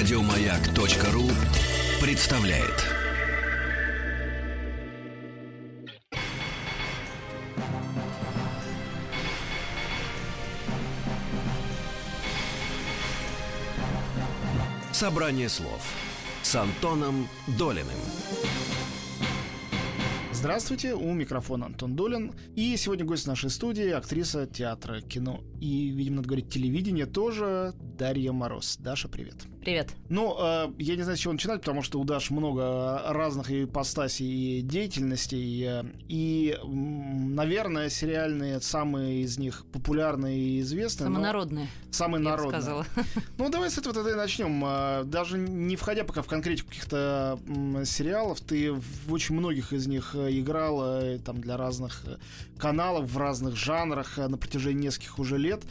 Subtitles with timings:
[0.00, 1.28] Радиомаяк.ру
[2.00, 2.86] представляет.
[14.90, 15.82] Собрание слов
[16.40, 17.28] с Антоном
[17.58, 17.84] Долиным.
[20.32, 22.32] Здравствуйте, у микрофона Антон Долин.
[22.56, 28.32] И сегодня гость нашей студии, актриса театра, кино и, видимо, надо говорить, телевидение тоже, Дарья
[28.32, 28.78] Мороз.
[28.78, 29.36] Даша, привет.
[29.60, 29.90] Привет.
[30.08, 34.60] Ну, э, я не знаю, с чего начинать, потому что у Даши много разных ипостасей
[34.60, 35.84] и деятельностей.
[36.08, 41.08] И, наверное, сериальные самые из них популярные и известные.
[41.08, 41.66] Самые народные.
[41.90, 42.60] Самые я народные.
[42.60, 42.86] сказала.
[43.36, 44.64] Ну, давай с этого тогда и начнем.
[44.64, 47.38] Э, даже не входя пока в конкретику каких-то
[47.84, 52.16] сериалов, ты в очень многих из них э, играла э, там для разных э,
[52.58, 55.62] каналов, в разных жанрах на протяжении нескольких уже лет.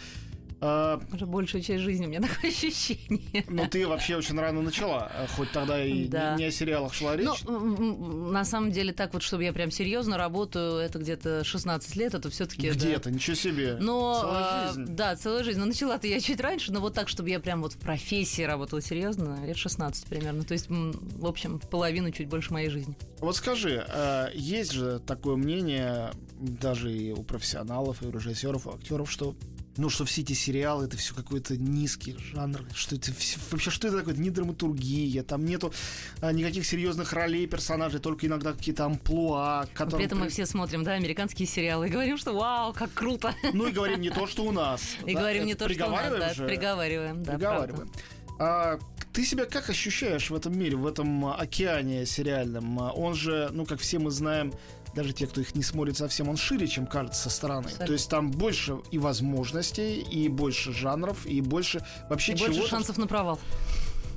[0.62, 3.46] А, Уже большую часть жизни у меня такое ощущение.
[3.48, 6.34] Ну, ты вообще очень рано начала, э, хоть тогда и Да.
[6.36, 7.28] не, не о сериалах шла речь.
[7.46, 11.44] Ну, м, м, на самом деле, так вот, чтобы я прям серьезно работаю, это где-то
[11.44, 12.70] 16 лет, это все-таки...
[12.72, 13.78] Где-то, ничего себе.
[13.80, 14.86] Но, Целая а, жизнь.
[14.96, 15.60] да, целая жизнь.
[15.60, 18.82] Но начала-то я чуть раньше, но вот так, чтобы я прям вот в профессии работала
[18.82, 20.44] серьезно, лет 16 примерно.
[20.44, 22.96] То есть, в общем, половину чуть больше моей жизни.
[23.20, 28.72] Вот скажи, э, есть же такое мнение даже и у профессионалов, и у режиссеров, у
[28.72, 29.36] актеров, что
[29.80, 33.88] ну, что все эти сериалы, это все какой-то низкий жанр, что это всё- вообще, что
[33.88, 35.74] это такое, это не драматургия, там нету
[36.22, 40.00] а, никаких серьезных ролей персонажей, только иногда какие-то амплуа, которые...
[40.00, 43.34] При этом мы все смотрим, да, американские сериалы и говорим, что вау, как круто.
[43.54, 44.82] Ну и говорим не то, что у нас.
[45.06, 46.46] И да, говорим не то, что у нас, приговариваем да, же?
[46.46, 47.32] приговариваем, да.
[47.34, 47.92] Приговариваем.
[48.40, 48.80] А,
[49.12, 52.80] ты себя как ощущаешь в этом мире, в этом а, океане сериальном?
[52.80, 54.54] А, Он же, ну, как все мы знаем,
[55.00, 57.68] даже те, кто их не смотрит совсем, он шире, чем кажется со стороны.
[57.68, 57.86] Абсолютно.
[57.88, 62.70] То есть там больше и возможностей, и больше жанров, и больше вообще И больше чего-то.
[62.70, 63.40] шансов на провал.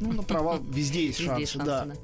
[0.00, 1.84] Ну, на провал везде есть шансы, есть шансы, да.
[1.84, 1.94] да.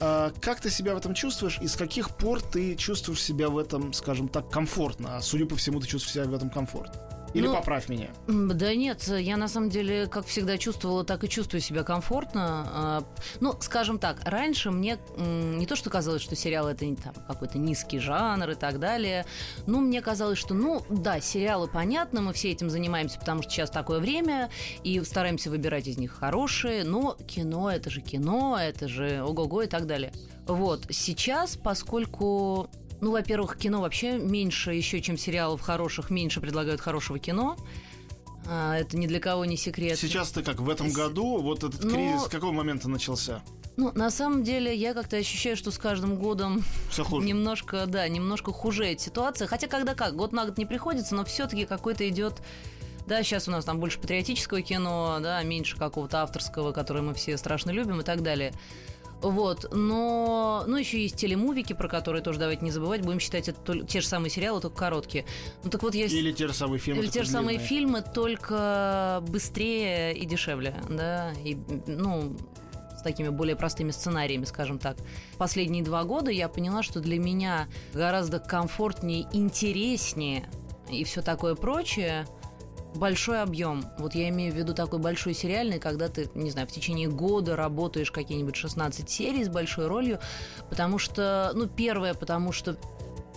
[0.00, 3.56] А, как ты себя в этом чувствуешь, и с каких пор ты чувствуешь себя в
[3.56, 5.16] этом, скажем так, комфортно?
[5.16, 7.00] А судя по всему, ты чувствуешь себя в этом комфортно.
[7.36, 8.08] Или Ну, поправь меня.
[8.26, 12.66] Да нет, я на самом деле, как всегда чувствовала, так и чувствую себя комфортно.
[12.72, 13.04] А,
[13.40, 17.98] Ну, скажем так, раньше мне не то, что казалось, что сериал это там какой-то низкий
[17.98, 19.26] жанр и так далее.
[19.66, 23.70] Ну, мне казалось, что, ну, да, сериалы понятно, мы все этим занимаемся, потому что сейчас
[23.70, 24.48] такое время,
[24.82, 29.66] и стараемся выбирать из них хорошие, но кино это же кино, это же ого-го и
[29.66, 30.12] так далее.
[30.46, 32.70] Вот, сейчас, поскольку
[33.00, 37.56] ну, во-первых, кино вообще меньше еще, чем сериалов хороших, меньше предлагают хорошего кино.
[38.48, 39.98] А, это ни для кого не секрет.
[39.98, 43.42] Сейчас ты как в этом году, вот этот Ну, кризис с какого момента начался?
[43.76, 47.26] Ну, на самом деле, я как-то ощущаю, что с каждым годом Все хуже.
[47.26, 49.46] немножко, да, немножко хужеет ситуация.
[49.48, 52.40] Хотя когда как, год на год не приходится, но все-таки какой-то идет.
[53.06, 57.36] Да, сейчас у нас там больше патриотического кино, да, меньше какого-то авторского, которое мы все
[57.36, 58.52] страшно любим и так далее.
[59.22, 63.02] Вот, но, ну, еще есть телемувики, про которые тоже давайте не забывать.
[63.02, 65.24] Будем считать это те же самые сериалы, только короткие.
[65.64, 66.14] Ну, так вот, есть...
[66.14, 67.02] Или те же самые фильмы.
[67.02, 67.68] Или те же самые длинные.
[67.68, 71.56] фильмы, только быстрее и дешевле, да, и,
[71.86, 72.36] ну,
[72.96, 74.96] с такими более простыми сценариями, скажем так.
[75.38, 80.48] Последние два года я поняла, что для меня гораздо комфортнее, интереснее
[80.90, 82.26] и все такое прочее
[82.96, 83.84] большой объем.
[83.98, 87.56] Вот я имею в виду такой большой сериальный, когда ты, не знаю, в течение года
[87.56, 90.18] работаешь какие-нибудь 16 серий с большой ролью,
[90.68, 92.76] потому что, ну, первое, потому что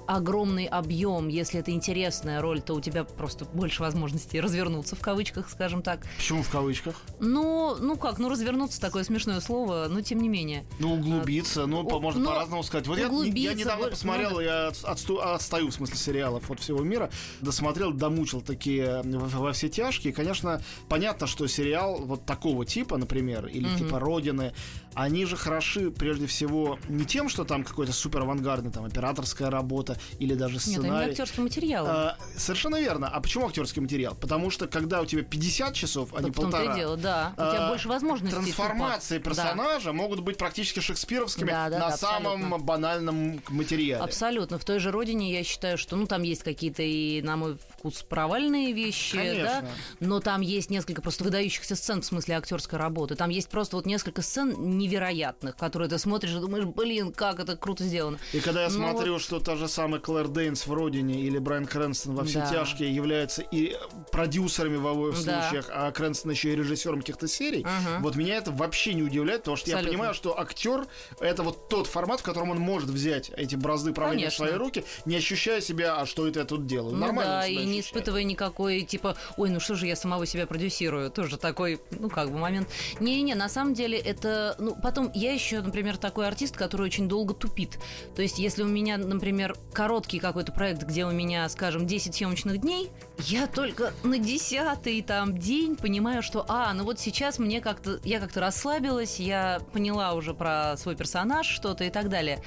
[0.10, 5.48] огромный объем, если это интересная роль, то у тебя просто больше возможностей развернуться, в кавычках,
[5.50, 6.00] скажем так.
[6.18, 6.96] Почему в кавычках?
[7.20, 10.66] Ну, ну как, ну развернуться такое смешное слово, но тем не менее.
[10.80, 12.88] Ну, углубиться, ну, О, можно ну, по-разному сказать.
[12.88, 16.80] Вот я, я недавно посмотрел, ну, я от- отсту- отстаю, в смысле, сериалов от всего
[16.84, 20.12] мира, досмотрел, домучил такие во, все тяжкие.
[20.12, 23.78] Конечно, понятно, что сериал вот такого типа, например, или Мгм.
[23.78, 24.54] типа «Родины»,
[24.96, 29.98] они же хороши прежде всего не тем, что там какой-то супер авангардный, там, операторская работа
[30.20, 30.90] или даже Нет, сценарий.
[31.04, 31.90] они актерские материалы.
[31.90, 33.08] А, совершенно верно.
[33.08, 34.16] А почему актерский материал?
[34.16, 37.34] Потому что когда у тебя 50 часов, а не в том-то полтора, дело, да.
[37.34, 38.36] У тебя а, больше возможностей.
[38.36, 39.30] трансформации тупо.
[39.30, 42.58] персонажа могут быть практически шекспировскими Да, да, на да, самом абсолютно.
[42.66, 44.04] банальном материале.
[44.04, 44.58] Абсолютно.
[44.58, 48.04] В той же родине я считаю, что ну там есть какие-то и, на мой вкус,
[48.04, 49.44] провальные вещи, Конечно.
[49.62, 49.72] да.
[50.00, 53.16] Но там есть несколько просто выдающихся сцен в смысле актерской работы.
[53.16, 57.56] Там есть просто вот несколько сцен невероятных, которые ты смотришь и думаешь, блин, как это
[57.56, 58.20] круто сделано.
[58.34, 61.66] И когда я Ну смотрю, что та же самая Клэр Дейнс в «Родине» или Брайан
[61.66, 62.50] Крэнстон во «Все Да.
[62.50, 63.76] тяжкие» являются и
[64.12, 65.42] продюсерами в обоих Да.
[65.42, 68.00] случаях, а Крэнстон еще и режиссером каких-то серий, Ага.
[68.02, 69.98] вот меня это вообще не удивляет, потому что я Абсолютно.
[69.98, 70.86] понимаю, что актер
[71.20, 74.84] это вот тот формат, в котором он может взять эти бразды правления в свои руки,
[75.06, 76.94] не ощущая себя, а что это я тут делаю.
[76.96, 80.48] Ну Нормально да, и не испытывая никакой, типа, ой, ну что же я самого себя
[80.48, 81.10] продюсирую.
[81.10, 82.70] Тоже такой, ну как бы момент.
[83.00, 84.56] Не-не, на самом деле это...
[84.60, 87.80] Ну, потом, я еще, например, такой артист, который очень долго тупит.
[88.16, 92.60] То есть, если у меня, например, короткий какой-то проект, где у меня, скажем, 10 съемочных
[92.60, 98.00] дней, я только на десятый там день понимаю, что, а, ну вот сейчас мне как-то...
[98.04, 102.44] Я как-то расслабилась, я поняла уже про свой персонаж что-то и так далее.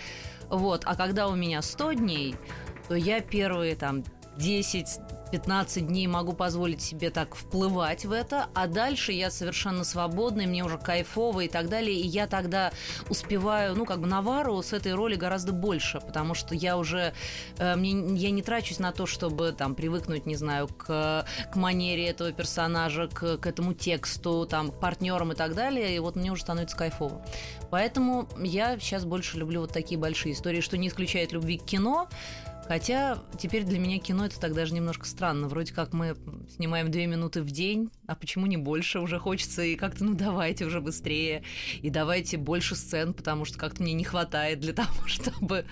[0.48, 2.36] Вот, а когда у меня 100 дней,
[2.88, 4.04] то я первые там
[4.36, 10.64] 10-15 дней могу позволить себе так вплывать в это, а дальше я совершенно свободна, мне
[10.64, 12.72] уже кайфово и так далее, и я тогда
[13.08, 17.14] успеваю, ну, как бы навару с этой роли гораздо больше, потому что я уже,
[17.58, 22.08] э, мне, я не трачусь на то, чтобы там привыкнуть, не знаю, к, к манере
[22.08, 26.32] этого персонажа, к, к этому тексту, там, к партнерам и так далее, и вот мне
[26.32, 27.24] уже становится кайфово.
[27.70, 32.08] Поэтому я сейчас больше люблю вот такие большие истории, что не исключает любви к кино,
[32.66, 35.48] Хотя теперь для меня кино это так даже немножко странно.
[35.48, 36.16] Вроде как мы
[36.54, 39.00] снимаем две минуты в день, а почему не больше?
[39.00, 41.42] Уже хочется и как-то, ну давайте уже быстрее.
[41.80, 45.66] И давайте больше сцен, потому что как-то мне не хватает для того, чтобы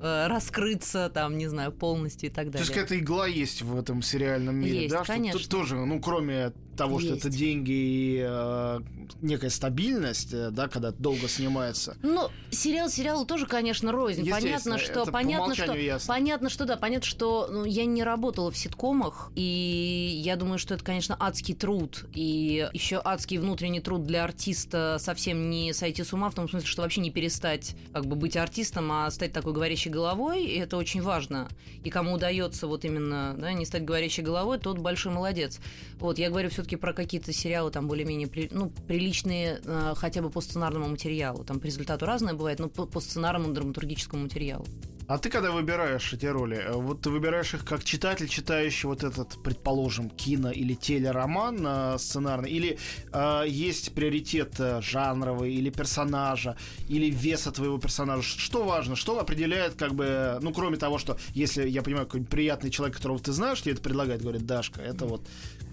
[0.00, 2.82] э, раскрыться там, не знаю, полностью и так То есть далее.
[2.84, 5.04] какая-то игла есть в этом сериальном мире, Есть, да?
[5.04, 5.40] Что конечно.
[5.40, 7.26] тут тоже, ну, кроме того, что Есть.
[7.26, 8.80] это деньги и э,
[9.22, 11.96] некая стабильность, э, да, когда долго снимается.
[12.02, 14.28] Ну, сериал сериалу тоже, конечно, рознь.
[14.28, 16.14] Понятно, что понятно, что ясно.
[16.14, 20.74] понятно, что да, понятно, что ну, я не работала в ситкомах, и я думаю, что
[20.74, 26.12] это, конечно, адский труд, и еще адский внутренний труд для артиста совсем не сойти с
[26.12, 29.52] ума в том смысле, что вообще не перестать как бы быть артистом, а стать такой
[29.52, 31.48] говорящей головой, и это очень важно.
[31.84, 35.60] И кому удается вот именно да, не стать говорящей головой, тот большой молодец.
[35.98, 40.30] Вот я говорю все-таки про какие-то сериалы там более-менее при- ну, приличные э, хотя бы
[40.30, 41.44] по сценарному материалу.
[41.44, 44.66] Там по результату разное бывает, но по, по сценарному драматургическому материалу.
[45.08, 49.04] А ты когда выбираешь эти роли, э, вот ты выбираешь их как читатель, читающий вот
[49.04, 52.78] этот, предположим, кино или телероман э, сценарный, или
[53.12, 56.56] э, есть приоритет э, жанровый или персонажа,
[56.88, 58.22] или веса твоего персонажа?
[58.22, 58.96] Что важно?
[58.96, 63.20] Что определяет, как бы, ну, кроме того, что если, я понимаю, какой-нибудь приятный человек, которого
[63.20, 65.22] ты знаешь, тебе это предлагает, говорит, Дашка, это вот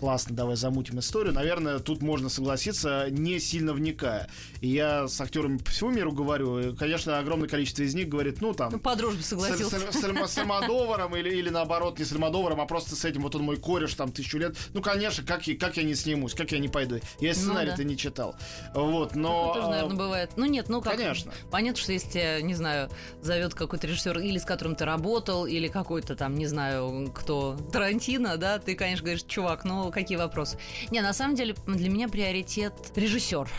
[0.03, 1.33] классно, давай замутим историю.
[1.33, 4.27] Наверное, тут можно согласиться, не сильно вникая.
[4.59, 8.41] И я с актерами по всему миру говорю, и, конечно, огромное количество из них говорит,
[8.41, 9.79] ну, там, Ну, по дружбе согласился.
[9.79, 13.21] с- с Альма- с Альмодоваром или, или наоборот не с Альмодоваром, а просто с этим
[13.21, 14.57] вот он мой кореш там тысячу лет.
[14.73, 16.95] Ну, конечно, как, как я не снимусь, как я не пойду.
[17.21, 17.83] Я и Ну сценарий-то да.
[17.85, 18.35] не читал.
[18.75, 19.47] Вот, но...
[19.47, 20.31] Ну, тоже, наверное, бывает.
[20.35, 20.97] Ну нет, ну как.
[20.97, 21.31] Конечно.
[21.49, 22.89] Понятно, что если не знаю,
[23.21, 28.35] зовет какой-то режиссер, или с которым ты работал, или какой-то там, не знаю, кто, Тарантино,
[28.35, 30.57] да, ты, конечно, говоришь, чувак, ну какие вопросы?
[30.91, 33.49] Не, на самом деле для меня приоритет режиссер.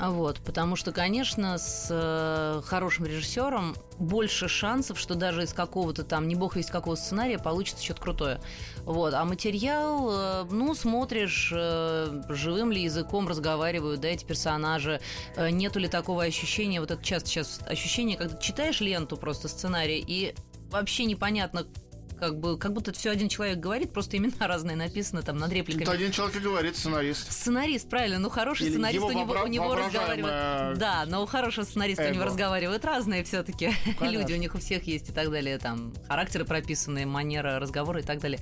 [0.00, 6.28] Вот, потому что, конечно, с э, хорошим режиссером больше шансов, что даже из какого-то там,
[6.28, 8.40] не бог из какого сценария, получится что-то крутое.
[8.84, 15.00] Вот, а материал, э, ну, смотришь, э, живым ли языком разговаривают, да, эти персонажи,
[15.34, 20.04] э, нету ли такого ощущения, вот это часто сейчас ощущение, когда читаешь ленту просто сценарий,
[20.06, 20.32] и
[20.70, 21.66] вообще непонятно,
[22.18, 25.84] как бы, как будто все один человек говорит, просто имена разные написаны там над репликами.
[25.84, 27.32] Тут один человек и говорит, сценарист.
[27.32, 30.78] Сценарист, правильно, ну хороший Или сценарист его у него, у него разговаривает.
[30.78, 32.26] Да, но у хорошего сценариста у него эго.
[32.26, 37.06] разговаривают разные все-таки люди, у них у всех есть и так далее, там характеры прописанные,
[37.06, 38.40] манера разговора и так далее.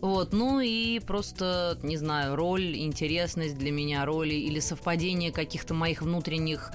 [0.00, 6.02] Вот, ну и просто, не знаю, роль, интересность для меня роли или совпадение каких-то моих
[6.02, 6.70] внутренних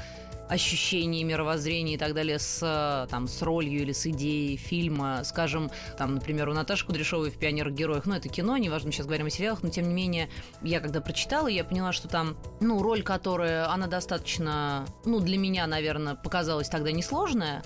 [0.52, 5.22] ощущений, мировоззрения и так далее с, э, там, с ролью или с идеей фильма.
[5.24, 9.06] Скажем, там, например, у Наташи Кудряшовой в «Пионерах героях», ну, это кино, неважно, мы сейчас
[9.06, 10.30] говорим о сериалах, но, тем не менее,
[10.62, 15.66] я когда прочитала, я поняла, что там, ну, роль, которая, она достаточно, ну, для меня,
[15.68, 17.64] наверное, показалась тогда несложная,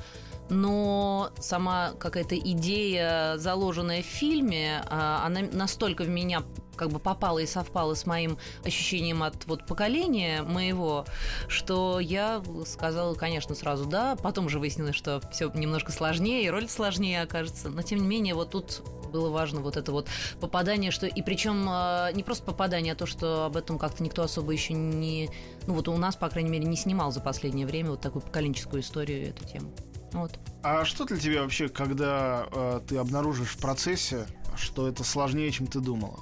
[0.49, 6.43] но сама какая-то идея, заложенная в фильме, а, она настолько в меня
[6.75, 11.05] как бы попала и совпала с моим ощущением от вот поколения моего,
[11.47, 14.15] что я сказала, конечно, сразу да.
[14.17, 17.69] Потом же выяснилось, что все немножко сложнее, и роль сложнее окажется.
[17.69, 20.09] Но тем не менее, вот тут было важно вот это вот
[20.41, 24.23] попадание, что и причем э, не просто попадание, а то, что об этом как-то никто
[24.23, 25.29] особо еще не,
[25.67, 28.81] ну вот у нас, по крайней мере, не снимал за последнее время вот такую поколенческую
[28.81, 29.71] историю эту тему.
[30.15, 30.39] Вот.
[30.63, 35.67] А что для тебя вообще, когда э, ты обнаружишь в процессе, что это сложнее, чем
[35.67, 36.19] ты думала?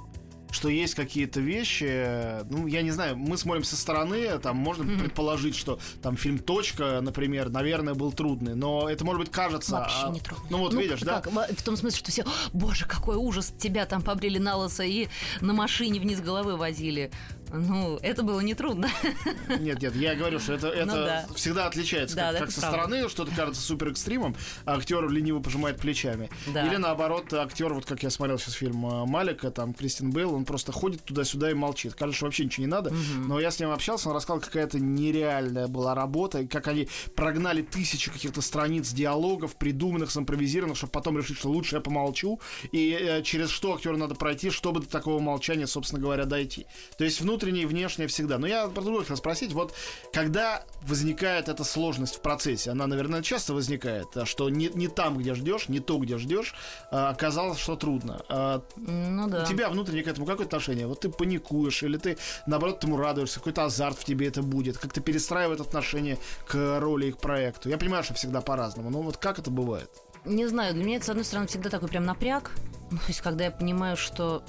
[0.54, 5.00] что есть какие-то вещи, ну, я не знаю, мы смотрим со стороны, там можно mm-hmm.
[5.00, 9.72] предположить, что там фильм «Точка», например, наверное, был трудный, но это, может быть, кажется...
[9.72, 10.46] Вообще не трудный.
[10.50, 11.30] Ну, вот ну, видишь, как?
[11.32, 11.46] да?
[11.54, 15.08] В том смысле, что все, боже, какой ужас, тебя там побрили на лысо и
[15.40, 17.10] на машине вниз головы возили.
[17.52, 18.88] Ну, это было нетрудно.
[19.60, 21.26] Нет, нет, я говорю, что это, это ну, да.
[21.34, 22.16] всегда отличается.
[22.16, 22.78] Да, как, как со правда.
[22.78, 24.34] стороны что-то кажется супер экстримом,
[24.64, 26.30] а актер лениво пожимает плечами.
[26.52, 26.66] Да.
[26.66, 30.44] Или наоборот, актер, вот как я смотрел сейчас фильм э, Малика, там Кристин Бейл, он
[30.44, 31.94] просто ходит туда-сюда и молчит.
[31.94, 32.90] Кажется, что вообще ничего не надо.
[32.90, 33.28] Угу.
[33.28, 38.10] Но я с ним общался, он рассказал, какая-то нереальная была работа, как они прогнали тысячи
[38.10, 42.40] каких-то страниц диалогов, придуманных, симпровизированных, чтобы потом решить, что лучше я помолчу,
[42.72, 46.66] и э, через что актеру надо пройти, чтобы до такого молчания, собственно говоря, дойти.
[46.98, 48.38] То есть внутрь внутреннее и внешнее всегда.
[48.38, 49.52] Но я про другое хотел спросить.
[49.52, 49.74] Вот
[50.12, 55.18] когда возникает эта сложность в процессе, она, наверное, часто возникает, а что не, не там,
[55.18, 56.54] где ждешь, не то, где ждешь,
[56.92, 58.22] а, оказалось, что трудно.
[58.28, 59.42] А, ну да.
[59.42, 60.86] У тебя внутренне к этому какое отношение?
[60.86, 64.92] Вот ты паникуешь, или ты, наоборот, этому радуешься, какой-то азарт в тебе это будет, как
[64.92, 67.68] ты перестраивает отношение к роли и к проекту.
[67.68, 69.90] Я понимаю, что всегда по-разному, но вот как это бывает?
[70.24, 72.52] Не знаю, для меня это, с одной стороны, всегда такой прям напряг.
[72.92, 74.44] Ну, то есть, когда я понимаю, что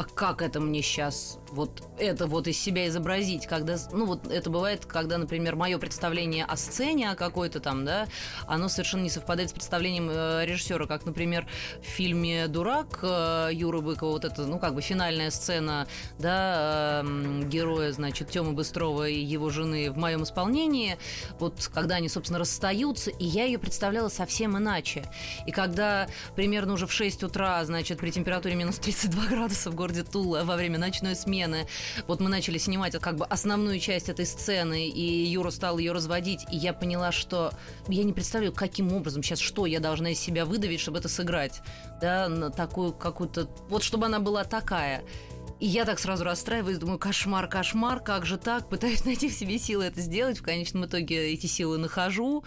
[0.00, 4.50] а как это мне сейчас вот это вот из себя изобразить, когда, ну вот это
[4.50, 8.06] бывает, когда, например, мое представление о сцене о какой-то там, да,
[8.46, 11.46] оно совершенно не совпадает с представлением э, режиссера, как, например,
[11.82, 15.86] в фильме «Дурак» э, Юры Быкова, вот это, ну, как бы финальная сцена,
[16.18, 20.98] да, э, героя, значит, Тёмы Быстрова и его жены в моем исполнении,
[21.38, 25.04] вот когда они, собственно, расстаются, и я ее представляла совсем иначе.
[25.46, 30.02] И когда примерно уже в 6 утра, значит, при температуре минус 32 градуса в городе
[30.02, 31.66] Тула во время ночной смены смены.
[32.06, 36.44] Вот мы начали снимать как бы основную часть этой сцены, и Юра стал ее разводить,
[36.50, 37.52] и я поняла, что
[37.88, 41.62] я не представляю, каким образом сейчас, что я должна из себя выдавить, чтобы это сыграть,
[42.00, 45.02] да, на такую какую-то, вот чтобы она была такая.
[45.60, 48.68] И я так сразу расстраиваюсь, думаю, кошмар, кошмар, как же так?
[48.68, 50.38] Пытаюсь найти в себе силы это сделать.
[50.38, 52.44] В конечном итоге эти силы нахожу.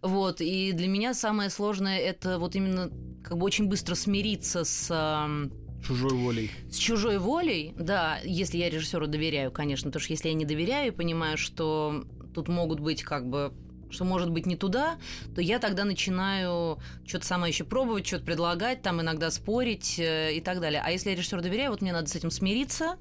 [0.00, 2.90] Вот, и для меня самое сложное это вот именно
[3.22, 4.90] как бы очень быстро смириться с
[5.86, 6.50] Чужой волей.
[6.70, 10.88] С чужой волей, да, если я режиссеру доверяю, конечно, потому что если я не доверяю
[10.88, 13.52] и понимаю, что тут могут быть как бы
[13.90, 14.98] что может быть не туда,
[15.34, 20.40] то я тогда начинаю что-то сама еще пробовать, что-то предлагать, там иногда спорить э, и
[20.40, 20.82] так далее.
[20.84, 22.96] А если я режиссеру доверяю, вот мне надо с этим смириться,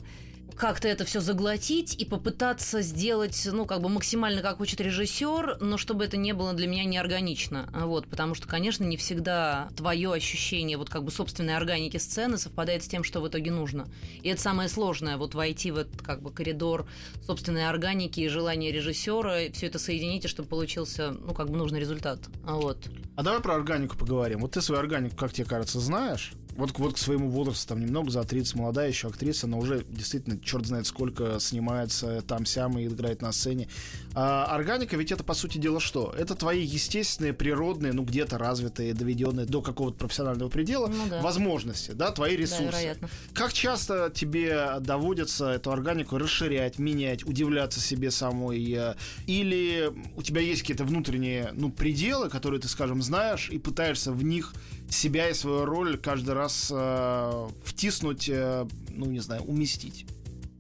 [0.56, 5.78] как-то это все заглотить и попытаться сделать, ну, как бы максимально, как хочет режиссер, но
[5.78, 7.70] чтобы это не было для меня неорганично.
[7.74, 12.84] Вот, потому что, конечно, не всегда твое ощущение вот как бы собственной органики сцены совпадает
[12.84, 13.88] с тем, что в итоге нужно.
[14.22, 16.88] И это самое сложное, вот войти в этот как бы коридор
[17.26, 21.80] собственной органики и желания режиссера, и все это соединить, чтобы получился, ну, как бы нужный
[21.80, 22.20] результат.
[22.44, 22.78] Вот.
[23.16, 24.40] А давай про органику поговорим.
[24.40, 26.34] Вот ты свою органику, как тебе кажется, знаешь?
[26.56, 30.40] Вот, вот к своему возрасту, там немного за 30, молодая еще актриса, но уже действительно
[30.40, 33.68] черт знает сколько снимается там-сям и играет на сцене.
[34.16, 36.14] А органика ведь это, по сути дела, что?
[36.18, 41.22] Это твои естественные, природные, ну где-то развитые, доведенные до какого-то профессионального предела ну, да.
[41.22, 42.66] возможности, да, твои ресурсы.
[42.66, 43.10] Да, вероятно.
[43.34, 48.94] Как часто тебе доводится эту органику расширять, менять, удивляться себе самой?
[49.26, 54.24] Или у тебя есть какие-то внутренние, ну, пределы, которые ты, скажем, знаешь, и пытаешься в
[54.24, 54.54] них
[54.94, 60.06] себя и свою роль каждый раз э, втиснуть, э, ну, не знаю, уместить.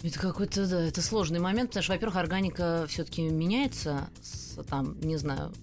[0.03, 5.15] Это какой-то, да, это сложный момент, потому что, во-первых, органика все-таки меняется, с, там, не
[5.15, 5.53] знаю,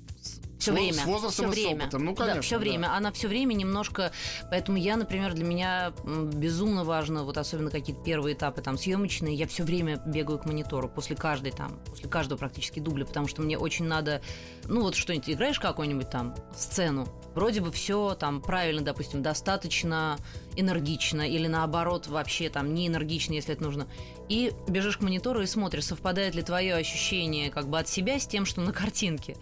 [0.61, 0.95] все время.
[0.95, 1.81] С возрастом все время.
[1.81, 2.05] с опытом.
[2.05, 2.35] Ну, конечно.
[2.37, 2.61] Да, все да.
[2.61, 2.95] время.
[2.95, 4.12] Она все время немножко...
[4.50, 9.47] Поэтому я, например, для меня безумно важно, вот особенно какие-то первые этапы там съемочные, я
[9.47, 13.59] все время бегаю к монитору после каждой там, после каждого практически дубля, потому что мне
[13.59, 14.23] очень надо,
[14.64, 20.19] ну вот что-нибудь, играешь какую-нибудь там сцену, вроде бы все там правильно, допустим, достаточно
[20.57, 23.87] энергично или наоборот вообще там не энергично, если это нужно.
[24.29, 28.26] И бежишь к монитору и смотришь, совпадает ли твое ощущение как бы от себя с
[28.26, 29.37] тем, что на картинке.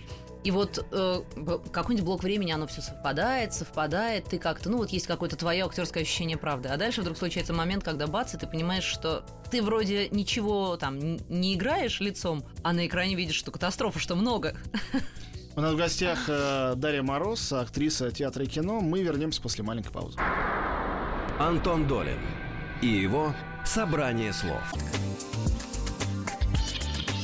[0.44, 1.22] И вот э,
[1.72, 6.04] какой-нибудь блок времени, оно все совпадает, совпадает, ты как-то, ну вот есть какое-то твое актерское
[6.04, 6.68] ощущение правды.
[6.68, 11.16] А дальше вдруг случается момент, когда бац, и ты понимаешь, что ты вроде ничего там
[11.28, 14.56] не играешь лицом, а на экране видишь, что катастрофа, что много.
[15.56, 18.80] У нас в гостях э, Дарья Мороз, актриса театра и кино.
[18.80, 20.18] Мы вернемся после маленькой паузы.
[21.40, 22.20] Антон Долин
[22.80, 24.62] и его «Собрание слов».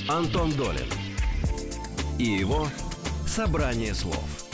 [0.08, 0.88] Антон Долин
[2.18, 2.66] и его
[3.34, 4.46] Собрание слов.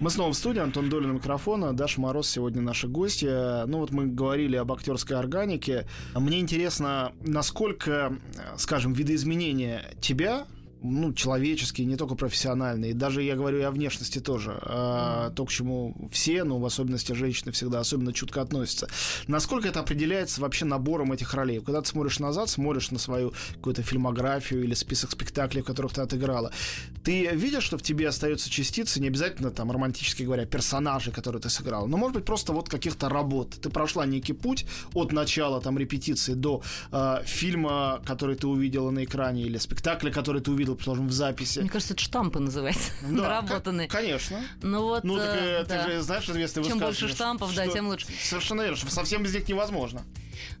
[0.00, 3.66] Мы снова в студии, Антон Долин микрофона, Даша Мороз сегодня наши гости.
[3.66, 5.86] Ну вот мы говорили об актерской органике.
[6.16, 8.18] Мне интересно, насколько,
[8.56, 10.48] скажем, видоизменения тебя
[10.82, 12.94] ну, человеческие, не только профессиональные.
[12.94, 14.58] Даже я говорю и о внешности тоже.
[14.62, 18.88] А, то, к чему все, ну, в особенности женщины, всегда особенно чутко относятся.
[19.26, 21.60] Насколько это определяется вообще набором этих ролей?
[21.60, 26.00] Когда ты смотришь назад, смотришь на свою какую-то фильмографию или список спектаклей, в которых ты
[26.00, 26.52] отыграла,
[27.04, 31.50] ты видишь, что в тебе остаются частицы, не обязательно там романтически говоря, персонажей, которые ты
[31.50, 33.56] сыграл, но может быть просто вот каких-то работ.
[33.60, 39.04] Ты прошла некий путь от начала там репетиции до э, фильма, который ты увидела на
[39.04, 41.60] экране, или спектакля, который ты увидел, предположим, в записи.
[41.60, 43.88] Мне кажется, это штампы называется, да, наработанные.
[43.88, 44.40] Конечно.
[44.62, 45.84] Ну вот, ну, так, э, да.
[45.84, 48.06] ты же знаешь известный Чем больше штампов, да, тем лучше.
[48.22, 50.02] Совершенно верно, что совсем без них невозможно.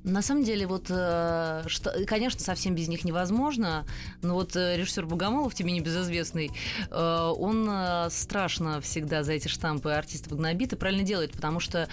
[0.04, 3.86] На самом деле, вот, э, что, конечно, совсем без них невозможно,
[4.20, 6.50] но вот э, режиссер Богомолов, тебе небезызвестный,
[6.90, 11.88] э, он э, страшно всегда за эти штампы артистов гнобит и правильно делает, потому что,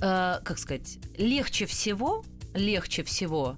[0.00, 2.24] э, как сказать, легче всего,
[2.54, 3.56] легче всего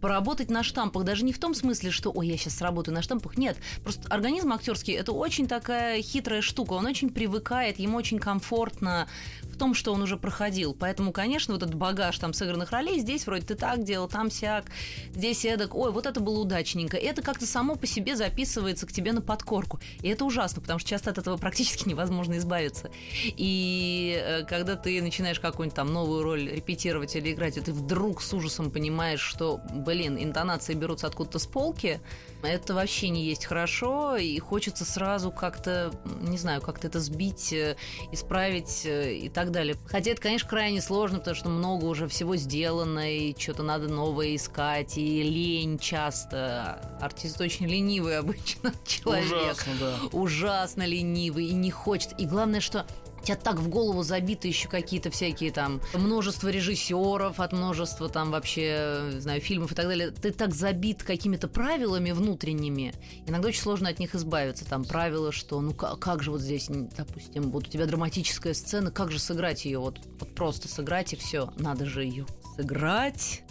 [0.00, 1.04] поработать на штампах.
[1.04, 3.36] Даже не в том смысле, что «Ой, я сейчас сработаю на штампах».
[3.36, 6.74] Нет, просто организм актерский– это очень такая хитрая штука.
[6.74, 9.08] Он очень привыкает, ему очень комфортно
[9.42, 10.74] в том, что он уже проходил.
[10.78, 14.66] Поэтому, конечно, вот этот багаж там сыгранных ролей, здесь вроде ты так делал, там сяк,
[15.10, 16.96] здесь эдак, ой, вот это было удачненько.
[16.96, 19.80] Это как-то само по себе записывается к тебе на подкорку.
[20.02, 22.90] И это ужасно, потому что часто от этого практически невозможно избавиться.
[23.24, 28.22] И э, когда ты начинаешь какую-нибудь там новую роль репетировать или играть, и ты вдруг
[28.22, 31.98] с ужасом понимаешь, что, блин, интонации берутся откуда-то с полки,
[32.42, 35.90] это вообще не есть хорошо, и хочется сразу как-то,
[36.20, 37.74] не знаю, как-то это сбить, э,
[38.12, 39.76] исправить э, и так далее.
[39.86, 44.36] Хотя это, конечно, крайне сложно, потому что много уже всего сделано, и что-то надо новое
[44.36, 46.82] искать, и лень часто.
[47.00, 49.24] Артист очень ленивый обычно человек.
[49.24, 49.96] Ужасно, да.
[50.12, 52.10] Ужасно ленивый, и не хочет.
[52.20, 52.84] И главное, что
[53.28, 59.10] тебя так в голову забиты еще какие-то всякие там множество режиссеров от множества там вообще,
[59.12, 60.10] не знаю, фильмов и так далее.
[60.10, 62.94] Ты так забит какими-то правилами внутренними.
[63.26, 64.64] Иногда очень сложно от них избавиться.
[64.64, 68.90] Там правила, что ну как, как же вот здесь, допустим, вот у тебя драматическая сцена,
[68.90, 69.78] как же сыграть ее?
[69.78, 71.52] Вот, вот просто сыграть и все.
[71.58, 73.42] Надо же ее сыграть.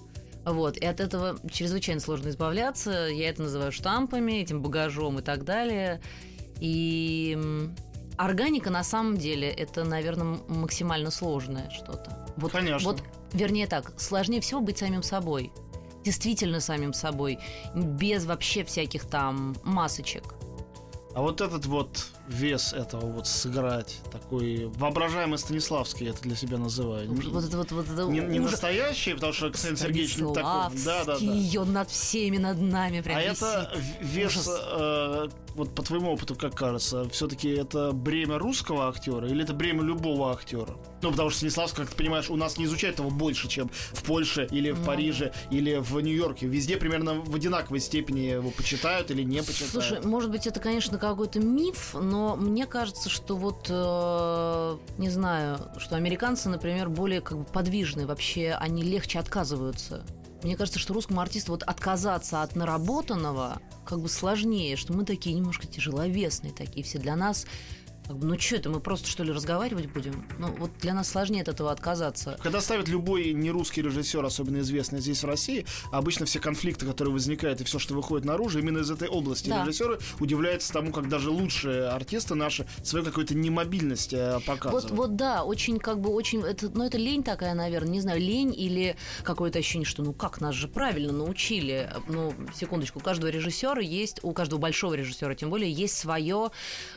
[0.43, 3.10] Вот, и от этого чрезвычайно сложно избавляться.
[3.12, 6.01] Я это называю штампами, этим багажом и так далее.
[6.60, 7.38] И
[8.17, 12.25] Органика на самом деле это, наверное, максимально сложное что-то.
[12.38, 12.91] Вот, Конечно.
[12.91, 15.51] Вот, вернее так, сложнее всего быть самим собой.
[16.03, 17.39] Действительно самим собой,
[17.75, 20.24] без вообще всяких там масочек.
[21.17, 27.12] А вот этот вот вес этого вот сыграть, такой воображаемый Станиславский, это для себя называю.
[27.12, 28.51] Вот это вот, вот это не, не уж...
[28.51, 30.77] настоящий, потому что Александр Сергеевич не такой.
[30.86, 31.15] Да, да, да.
[31.17, 33.41] Ее над всеми, над нами прям А висит.
[33.41, 39.43] это вес, э, вот по твоему опыту, как кажется, все-таки это бремя русского актера или
[39.43, 40.75] это бремя любого актера?
[41.01, 44.03] Ну, потому что Станиславский, как ты понимаешь, у нас не изучают его больше, чем в
[44.03, 46.48] Польше или в ну, Париже или в Нью-Йорке.
[46.48, 49.72] Везде примерно в одинаковой степени его почитают или не почитают.
[49.72, 55.59] Слушай, может быть, это, конечно, какой-то миф, но мне кажется, что вот, э, не знаю,
[55.79, 60.05] что американцы, например, более как бы подвижные, вообще они легче отказываются.
[60.43, 65.35] Мне кажется, что русскому артисту вот отказаться от наработанного как бы сложнее, что мы такие
[65.35, 67.00] немножко тяжеловесные такие все.
[67.00, 67.45] Для нас
[68.09, 70.25] ну что это, мы просто что ли разговаривать будем?
[70.37, 72.37] Ну вот для нас сложнее от этого отказаться.
[72.41, 77.61] Когда ставит любой нерусский режиссер, особенно известный здесь в России, обычно все конфликты, которые возникают
[77.61, 79.63] и все, что выходит наружу, именно из этой области да.
[79.63, 84.91] режиссеры удивляются тому, как даже лучшие артисты наши свою какую-то немобильность э, показывают.
[84.91, 88.22] Вот, вот да, очень как бы очень, это, ну это лень такая, наверное, не знаю,
[88.22, 91.89] лень или какое-то ощущение, что ну как нас же правильно научили.
[92.07, 96.51] Ну секундочку, у каждого режиссера есть, у каждого большого режиссера тем более есть свое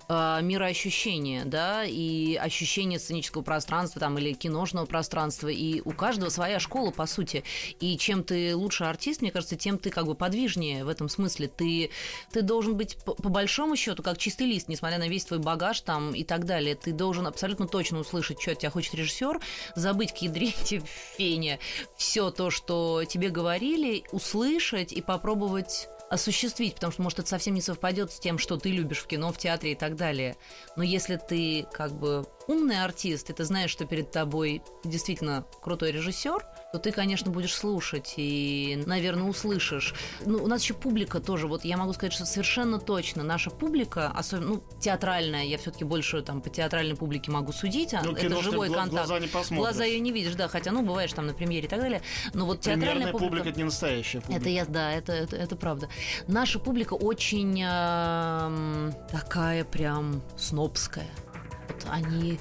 [0.09, 6.29] э, мироощущение ощущение, да, и ощущение сценического пространства там или киношного пространства, и у каждого
[6.29, 7.43] своя школа, по сути.
[7.81, 11.49] И чем ты лучше артист, мне кажется, тем ты как бы подвижнее в этом смысле.
[11.49, 11.91] Ты,
[12.33, 15.81] ты должен быть, по, по большому счету, как чистый лист, несмотря на весь твой багаж
[15.81, 16.75] там и так далее.
[16.75, 19.41] Ты должен абсолютно точно услышать, что от тебя хочет режиссер,
[19.75, 20.83] забыть к ядрете
[21.17, 21.61] фене
[21.97, 27.61] все то, что тебе говорили, услышать и попробовать осуществить, потому что, может, это совсем не
[27.61, 30.37] совпадет с тем, что ты любишь в кино, в театре и так далее.
[30.77, 35.93] Но если ты как бы умный артист, и ты знаешь, что перед тобой действительно крутой
[35.93, 39.95] режиссер, то ты, конечно, будешь слушать и, наверное, услышишь.
[40.25, 41.49] Ну, у нас еще публика тоже.
[41.49, 46.23] Вот я могу сказать, что совершенно точно наша публика, особенно ну, театральная, я все-таки больше
[46.23, 49.09] там по театральной публике могу судить, а ну, это живой гла- контакт.
[49.09, 49.59] Глаза, не посмотришь.
[49.59, 52.03] глаза ее не видишь, да, хотя, ну, бываешь там на премьере и так далее.
[52.35, 53.19] Но вот театральная публика...
[53.19, 54.41] публика это не настоящая публика.
[54.41, 55.89] Это я, да, это, это, это правда.
[56.29, 61.11] Наша публика очень э, такая прям снобская.
[61.69, 62.39] Вот они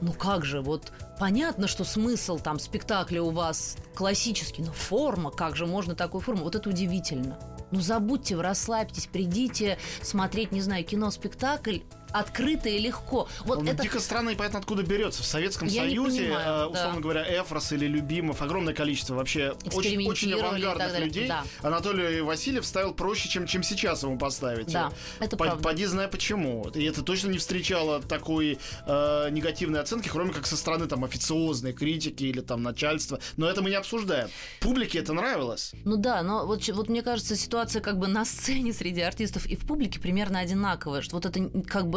[0.00, 5.56] ну как же, вот понятно, что смысл там спектакля у вас классический, но форма, как
[5.56, 6.44] же можно такую форму?
[6.44, 7.38] Вот это удивительно.
[7.70, 11.78] ну забудьте, расслабьтесь, придите смотреть, не знаю, кино, спектакль,
[12.12, 13.28] открыто и легко.
[13.44, 13.82] Вот ну, это...
[13.82, 15.22] Дико странно и понятно, откуда берется.
[15.22, 17.00] В Советском Я Союзе, понимаю, э, условно да.
[17.00, 21.28] говоря, Эфрос или Любимов, огромное количество вообще очень, очень авангардных людей.
[21.28, 21.44] Да.
[21.62, 24.72] Анатолий Васильев ставил проще, чем, чем сейчас ему поставить.
[24.72, 26.68] Да, это По, Поди знай почему.
[26.74, 31.72] И это точно не встречало такой э, негативной оценки, кроме как со стороны там официозной
[31.72, 33.20] критики или там начальства.
[33.36, 34.28] Но это мы не обсуждаем.
[34.60, 35.72] Публике это нравилось.
[35.84, 39.56] Ну да, но вот, вот мне кажется, ситуация как бы на сцене среди артистов и
[39.56, 41.02] в публике примерно одинаковая.
[41.02, 41.95] Что вот это как бы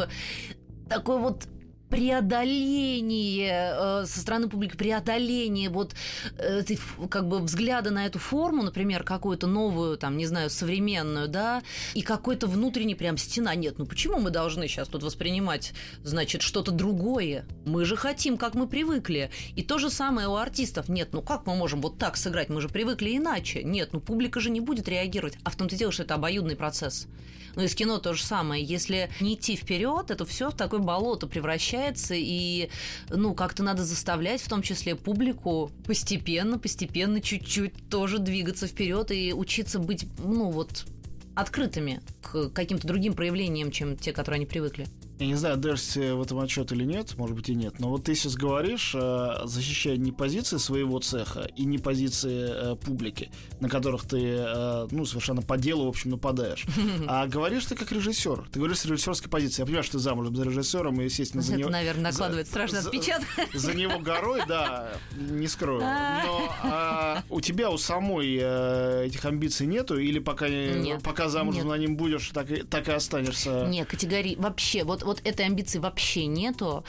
[0.87, 1.47] такой вот
[1.89, 5.93] преодоление э, со стороны публики, преодоление вот
[6.37, 6.63] э,
[7.09, 12.01] как бы взгляда на эту форму, например, какую-то новую, там, не знаю, современную, да, и
[12.01, 13.55] какой-то внутренний прям стена.
[13.55, 15.73] Нет, ну почему мы должны сейчас тут воспринимать,
[16.03, 17.45] значит, что-то другое?
[17.65, 19.31] Мы же хотим, как мы привыкли.
[19.55, 20.89] И то же самое у артистов.
[20.89, 22.49] Нет, ну как мы можем вот так сыграть?
[22.49, 23.63] Мы же привыкли иначе.
[23.63, 25.37] Нет, ну публика же не будет реагировать.
[25.43, 27.07] А в том-то дело, что это обоюдный процесс.
[27.55, 28.63] Ну и с кино то же самое.
[28.63, 31.78] Если не идти вперед, это все в такое болото превращается,
[32.11, 32.69] и
[33.09, 39.33] ну как-то надо заставлять, в том числе публику, постепенно, постепенно, чуть-чуть тоже двигаться вперед и
[39.33, 40.85] учиться быть, ну вот
[41.35, 44.87] открытыми к каким-то другим проявлениям, чем те, которые они привыкли.
[45.19, 48.05] Я не знаю, отдашься в этом отчет или нет, может быть и нет, но вот
[48.05, 53.29] ты сейчас говоришь, э, защищая не позиции своего цеха и не позиции э, публики,
[53.59, 56.65] на которых ты, э, ну, совершенно по делу, в общем, нападаешь,
[57.07, 58.47] а говоришь ты как режиссер.
[58.49, 59.61] Ты говоришь с режиссерской позиции.
[59.61, 61.69] Я понимаю, что ты замужем за режиссером, и, естественно, за Это, него...
[61.69, 63.27] наверное, накладывает за, страшный отпечаток.
[63.53, 65.81] За, за него горой, да, не скрою.
[65.83, 66.23] А.
[66.25, 71.71] Но а, у тебя у самой этих амбиций нету, или пока, нет, пока замужем нет.
[71.71, 73.65] на ним будешь, так, так и останешься?
[73.67, 74.37] Нет, категории.
[74.39, 76.83] Вообще, вот вот этой амбиции вообще нету,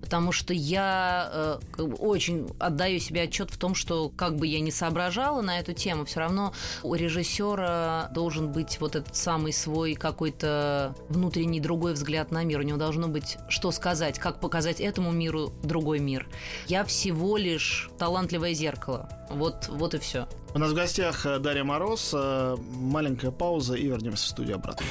[0.00, 4.70] потому что я э, очень отдаю себе отчет в том, что как бы я ни
[4.70, 10.94] соображала на эту тему, все равно у режиссера должен быть вот этот самый свой какой-то
[11.08, 12.60] внутренний другой взгляд на мир.
[12.60, 16.28] У него должно быть что сказать, как показать этому миру другой мир.
[16.66, 19.08] Я всего лишь талантливое зеркало.
[19.30, 20.28] Вот, вот и все.
[20.54, 22.12] У нас в гостях э, Дарья Мороз.
[22.14, 24.86] Э, маленькая пауза и вернемся в студию обратно.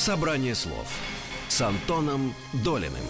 [0.00, 0.88] Собрание слов
[1.48, 2.34] с Антоном
[2.64, 3.04] Долиным.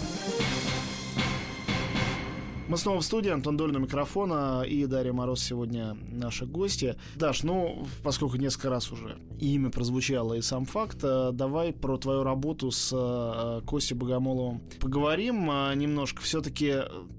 [2.70, 6.94] Мы снова в студии, Антон Долин у микрофона и Дарья Мороз сегодня наши гости.
[7.16, 12.22] Даш, ну, поскольку несколько раз уже имя прозвучало и сам факт, э, давай про твою
[12.22, 16.22] работу с э, Костей Богомоловым поговорим э, немножко.
[16.22, 16.76] Все-таки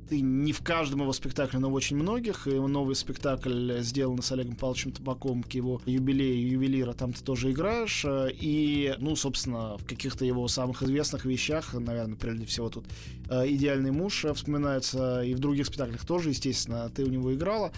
[0.08, 2.48] ты не в каждом его спектакле, но в очень многих.
[2.48, 7.52] И новый спектакль сделан с Олегом Павловичем Табаковым к его юбилею ювелира, там ты тоже
[7.52, 8.06] играешь.
[8.08, 12.86] И, ну, собственно, в каких-то его самых известных вещах, наверное, прежде всего тут
[13.30, 17.72] «Идеальный муж» вспоминается и в других спектаклях тоже, естественно, ты у него играла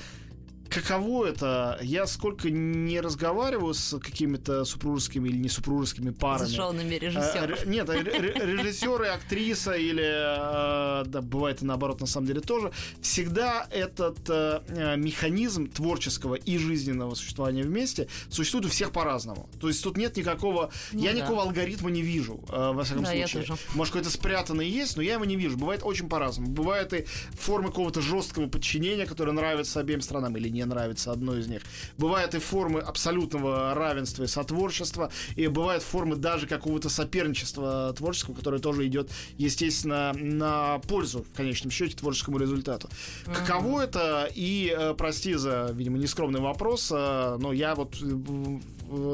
[0.74, 1.80] каково это?
[1.82, 6.48] Я сколько не разговариваю с какими-то супружескими или не супружескими парами.
[6.48, 7.64] С женами режиссеров.
[7.64, 12.72] А, нет, режиссеры, актриса или, а, да, бывает и наоборот, на самом деле тоже.
[13.02, 14.30] Всегда этот
[14.98, 19.50] механизм творческого и жизненного существования вместе существует у всех по-разному.
[19.60, 20.72] То есть тут нет никакого...
[20.92, 21.18] Ну, я да.
[21.18, 23.46] никакого алгоритма не вижу, во всяком да, случае.
[23.76, 25.58] Может, какой-то спрятанный есть, но я его не вижу.
[25.58, 26.52] Бывает очень по-разному.
[26.52, 31.48] Бывает и формы какого-то жесткого подчинения, которое нравится обеим странам или не нравится одно из
[31.48, 31.62] них.
[31.98, 38.60] Бывают и формы абсолютного равенства и сотворчества, и бывают формы даже какого-то соперничества творческого, которое
[38.60, 42.90] тоже идет, естественно, на пользу, в конечном счете, творческому результату.
[43.26, 43.34] Mm-hmm.
[43.34, 44.30] Каково это?
[44.34, 48.60] И, э, прости за, видимо, нескромный вопрос, э, но я вот э,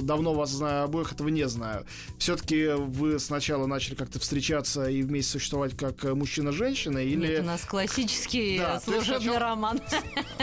[0.02, 1.86] давно вас знаю обоих, этого не знаю.
[2.18, 7.28] Все-таки вы сначала начали как-то встречаться и вместе существовать как мужчина-женщина, или...
[7.28, 9.40] Нет, у нас классический да, служебный сначала...
[9.40, 9.82] роман.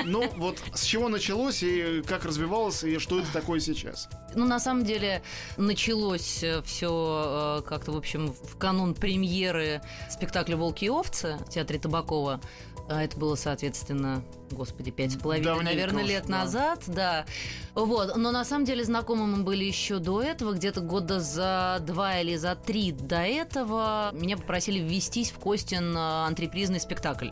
[0.05, 4.09] Ну, вот с чего началось и как развивалось, и что это такое сейчас?
[4.35, 5.23] Ну, на самом деле,
[5.57, 11.51] началось э, все э, как-то, в общем, в канун премьеры спектакля «Волки и овцы» в
[11.51, 12.41] театре Табакова.
[12.89, 16.43] А это было, соответственно, господи, пять с половиной, наверное, лет да.
[16.43, 17.27] назад, да.
[17.75, 22.21] Вот, но на самом деле знакомы мы были еще до этого, где-то года за два
[22.21, 27.31] или за три до этого меня попросили ввестись в Костин антрепризный спектакль.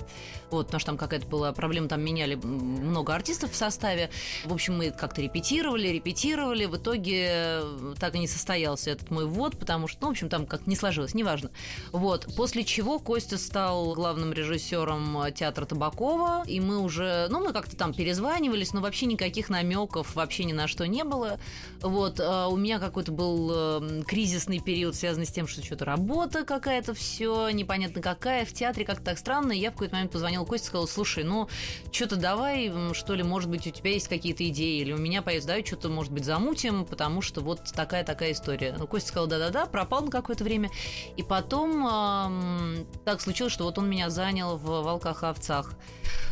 [0.55, 4.11] Вот, потому что там какая-то была проблема, там меняли много артистов, в составе.
[4.45, 6.67] В общем, мы как-то репетировали, репетировали.
[6.67, 10.29] В итоге э, так и не состоялся этот мой ввод, потому что, ну, в общем,
[10.29, 11.51] там как не сложилось, неважно.
[11.90, 12.29] Вот.
[12.37, 17.77] После чего Костя стал главным режиссером э, театра Табакова, и мы уже, ну, мы как-то
[17.77, 21.38] там перезванивались, но вообще никаких намеков вообще ни на что не было.
[21.81, 22.21] Вот.
[22.21, 26.95] А у меня какой-то был э, кризисный период, связанный с тем, что что-то работа какая-то,
[26.95, 29.51] все непонятно какая, в театре как-то так странно.
[29.51, 30.12] И я в какой-то момент
[30.44, 31.48] позвонил Косте и сказал, слушай, ну,
[31.90, 35.48] что-то давай, что ли, может быть, у тебя есть какие-то идеи, или у меня появится,
[35.48, 38.74] давай что-то, может быть, замутим, потому что вот такая-такая история.
[38.78, 40.70] Ну, Костя сказал, да-да-да, пропал на какое-то время.
[41.16, 45.72] И потом эм, так случилось, что вот он меня занял в «Волках и овцах»,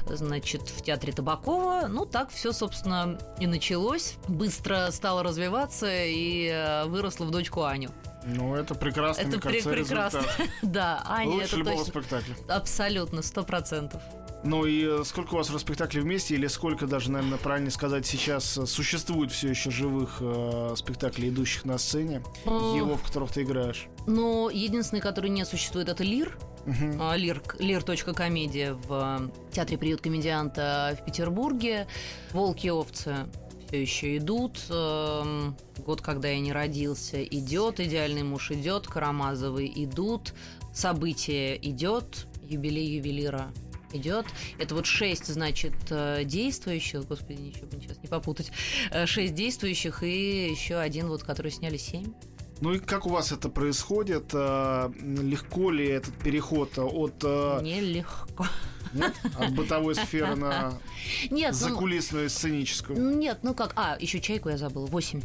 [0.07, 1.87] значит, в театре Табакова.
[1.89, 4.15] Ну, так все, собственно, и началось.
[4.29, 7.91] Быстро стало развиваться и э, выросла в дочку Аню.
[8.25, 10.19] Ну, это прекрасно, это мне кажется, прекрасно.
[10.19, 10.49] результат.
[10.63, 11.91] да, Аня, Лучше это любого точно.
[11.93, 12.37] спектакля.
[12.49, 14.03] Абсолютно, сто процентов.
[14.45, 18.59] Ну и э, сколько у вас спектаклей вместе, или сколько даже, наверное, правильно сказать, сейчас
[18.59, 22.77] э, существует все еще живых э, спектаклей, идущих на сцене, О.
[22.77, 23.87] его, в которых ты играешь?
[24.07, 26.37] Но единственный, который не существует, это Лир.
[27.01, 31.87] А, Лир, Лир.комедия в э, театре «Приют комедианта» в Петербурге.
[32.33, 33.27] «Волки и овцы»
[33.73, 34.59] все еще идут.
[34.69, 37.81] Эм, Год, когда я не родился, идет.
[37.81, 38.87] «Идеальный муж» идет.
[38.87, 40.35] «Карамазовый» идут.
[40.75, 42.27] «Событие» идет.
[42.43, 43.51] «Юбилей ювелира»
[43.95, 44.27] идет.
[44.59, 48.53] Это вот шесть, значит, э, действующих, господи, ничего бы сейчас не попутать,
[48.91, 52.13] Э, шесть действующих и еще один вот, который сняли семь.
[52.61, 54.31] Ну и как у вас это происходит?
[54.35, 58.47] Э, Легко ли этот переход от, Нелегко.
[58.93, 60.79] Нет, от бытовой сферы на
[61.31, 63.17] Нет, ну, закулисную сценическую?
[63.17, 65.23] Нет, ну как, а, еще чайку я забыла, восемь.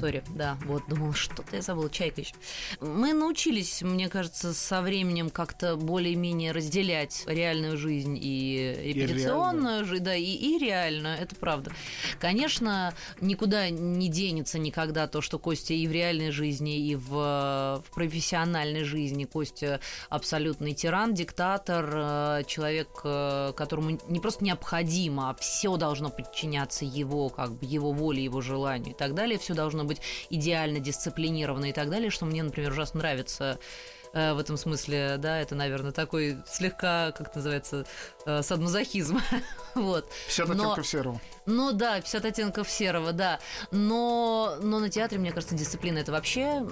[0.00, 2.34] Сори, да, вот, думала, что-то я забыла, чайка еще.
[2.80, 10.14] Мы научились, мне кажется, со временем как-то более-менее разделять реальную жизнь и репетиционную жизнь, да,
[10.14, 11.72] и, и реальную, это правда.
[12.18, 17.84] Конечно, никуда не денется никогда то, что Костя и в реальной жизни, и в, в
[17.94, 26.10] профессиональной жизни Костя абсолютный тиран, диктатор, э, человек, которому не просто необходимо, а все должно
[26.10, 29.38] подчиняться его, как бы, его воле, его желанию и так далее.
[29.38, 33.58] Все должно быть идеально дисциплинировано и так далее, что мне, например, ужасно нравится
[34.12, 37.86] э, в этом смысле, да, это, наверное, такой слегка, как это называется,
[38.26, 39.20] э, садмазохизм.
[39.74, 40.08] вот.
[40.26, 41.20] 50 Но- оттенков серого.
[41.46, 43.40] Ну да, 50 оттенков серого, да.
[43.70, 46.64] Но, но на театре, мне кажется, дисциплина это вообще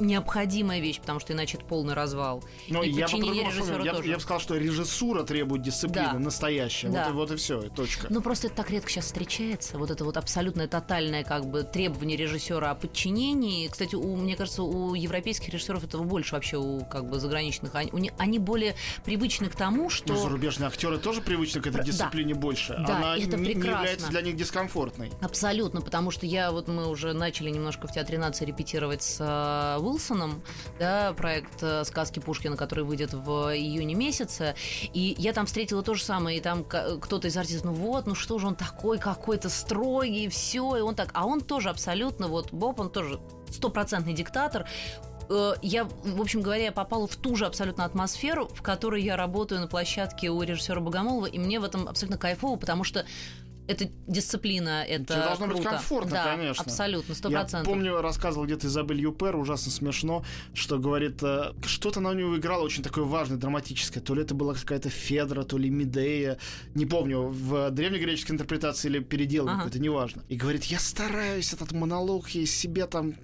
[0.00, 2.42] необходимая вещь, потому что иначе это полный развал.
[2.68, 4.08] Но и я бы режиссера я, тоже.
[4.08, 6.18] я бы сказал, что режиссура требует дисциплины, Да.
[6.18, 6.88] настоящая.
[6.88, 7.04] Да.
[7.04, 8.06] Вот, и, вот и все, точка.
[8.10, 9.78] Ну, просто это так редко сейчас встречается.
[9.78, 13.68] Вот это вот абсолютное тотальное как бы требование режиссера о подчинении.
[13.68, 17.74] Кстати, у, мне кажется, у европейских режиссеров этого больше вообще у как бы заграничных.
[17.74, 20.12] Они, у они более привычны к тому, что...
[20.14, 21.82] Ну, зарубежные актеры тоже привычны к этой Да.
[21.82, 22.74] дисциплине больше.
[22.86, 23.70] Да, Она это не- не прекрасно.
[23.78, 25.12] является для них дискомфортной.
[25.20, 29.80] Абсолютно, потому что я вот мы уже начали немножко в театре нации репетировать с э,
[29.86, 30.42] Уилсоном,
[30.78, 34.54] да, проект э, сказки Пушкина, который выйдет в июне месяце,
[34.92, 38.06] и я там встретила то же самое, и там ка- кто-то из артистов, ну вот,
[38.06, 42.28] ну что же он такой какой-то строгий, все, и он так, а он тоже абсолютно,
[42.28, 43.20] вот Боб, он тоже
[43.50, 44.66] стопроцентный диктатор,
[45.28, 49.16] Э, я, в общем говоря, я попала в ту же абсолютно атмосферу, в которой я
[49.16, 53.04] работаю на площадке у режиссера Богомолова, и мне в этом абсолютно кайфово, потому что
[53.68, 55.70] это дисциплина, это Тебе должно быть круто.
[55.70, 56.64] комфортно, да, конечно.
[56.64, 57.72] абсолютно, сто Я процентов.
[57.72, 60.24] помню, рассказывал где-то Изабель Юпер, ужасно смешно,
[60.54, 64.02] что говорит, э, что-то она у него играла очень такое важное, драматическое.
[64.02, 66.38] То ли это была какая-то Федра, то ли Медея,
[66.74, 69.56] не помню, в древнегреческой интерпретации или передел Ага.
[69.58, 70.22] какой-то, неважно.
[70.28, 73.14] И говорит, я стараюсь этот монолог, я из себя там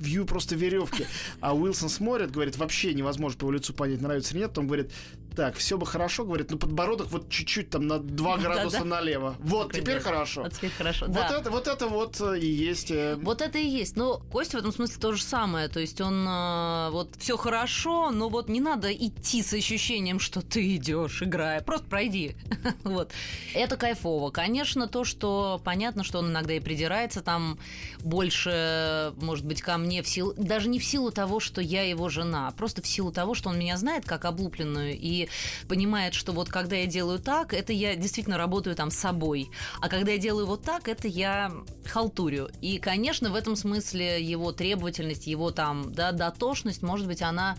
[0.00, 1.04] вью просто веревки.
[1.40, 4.48] А Уилсон смотрит, говорит, вообще невозможно по его лицу понять, нравится или нет.
[4.50, 4.90] Потом говорит,
[5.34, 8.48] так, все бы хорошо, говорит, но подбородок вот чуть-чуть там на 2 Да-да.
[8.48, 9.36] градуса налево.
[9.40, 10.00] Вот, теперь да.
[10.00, 10.42] хорошо.
[10.42, 11.06] Вот теперь хорошо.
[11.06, 11.38] Вот, да.
[11.38, 12.90] это, вот это вот э, и есть.
[12.90, 13.96] э, Вот это и есть.
[13.96, 15.68] Но Костя в этом смысле то же самое.
[15.68, 20.42] То есть он э, вот все хорошо, но вот не надо идти с ощущением, что
[20.42, 21.60] ты идешь, играя.
[21.62, 22.36] Просто пройди.
[22.84, 23.10] вот.
[23.54, 24.30] Это кайфово.
[24.30, 27.58] Конечно, то, что понятно, что он иногда и придирается там
[28.02, 32.08] больше, может быть, ко мне в силу, даже не в силу того, что я его
[32.08, 35.28] жена, а просто в силу того, что он меня знает как облупленную и
[35.68, 39.88] понимает, что вот когда я делаю так, это я действительно работаю там с собой, а
[39.88, 41.52] когда я делаю вот так, это я
[41.86, 42.50] халтурю.
[42.60, 47.56] И, конечно, в этом смысле его требовательность, его там, да, дотошность, может быть, она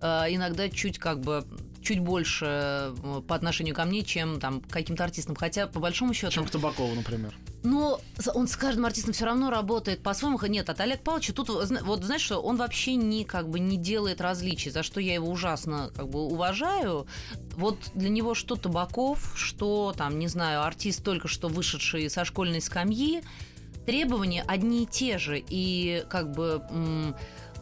[0.00, 1.44] э, иногда чуть как бы
[1.82, 5.36] чуть больше э, по отношению ко мне, чем там каким-то артистам.
[5.36, 6.32] Хотя, по большому счету...
[6.32, 7.34] Чем к Табакову, например.
[7.64, 7.98] Но
[8.34, 10.38] он с каждым артистом все равно работает по-своему.
[10.46, 14.20] Нет, от Олега Павловича тут, вот знаешь что, он вообще не, как бы, не делает
[14.20, 17.06] различий, за что я его ужасно как бы уважаю.
[17.56, 22.60] Вот для него что Табаков, что там, не знаю, артист только что вышедший со школьной
[22.60, 23.22] скамьи,
[23.86, 25.42] требования одни и те же.
[25.48, 26.62] И как бы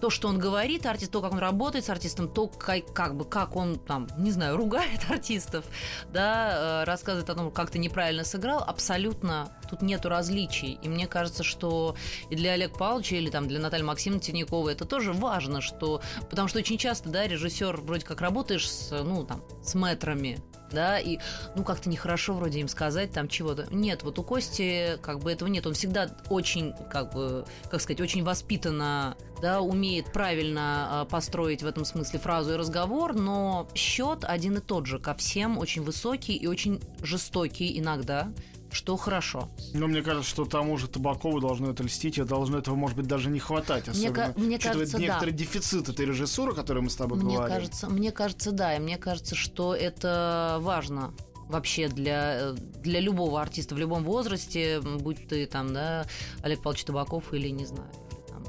[0.02, 3.24] то, что он говорит, артист, то, как он работает с артистом, то, как, как бы,
[3.24, 5.64] как он там, не знаю, ругает артистов,
[6.12, 10.76] да, э, рассказывает о том, как ты неправильно сыграл, абсолютно тут нету различий.
[10.82, 11.94] И мне кажется, что
[12.30, 16.48] и для Олега Павловича или там для Натальи Максимовны Тиньяковой это тоже важно, что, потому
[16.48, 20.40] что очень часто, да, режиссер вроде как работаешь с, ну, там, с метрами,
[20.72, 21.18] да, и,
[21.54, 23.66] ну, как-то нехорошо вроде им сказать там чего-то.
[23.70, 25.66] Нет, вот у Кости как бы этого нет.
[25.66, 31.66] Он всегда очень, как бы, как сказать, очень воспитанно, да, умеет правильно э, построить в
[31.66, 36.34] этом смысле фразу и разговор, но счет один и тот же ко всем, очень высокий
[36.34, 38.28] и очень жестокий иногда
[38.72, 39.48] что хорошо.
[39.74, 43.06] Но мне кажется, что тому же Табакову должно это льстить, и должно этого, может быть,
[43.06, 43.88] даже не хватать.
[43.88, 45.36] Особенно, мне, мне кажется, некоторый да.
[45.36, 47.56] дефицит этой режиссуры, о которой мы с тобой мне говорим.
[47.56, 51.14] Кажется, мне кажется, да, и мне кажется, что это важно
[51.48, 56.06] вообще для, для любого артиста в любом возрасте, будь ты там, да,
[56.42, 57.90] Олег Павлович Табаков или, не знаю,
[58.28, 58.44] там,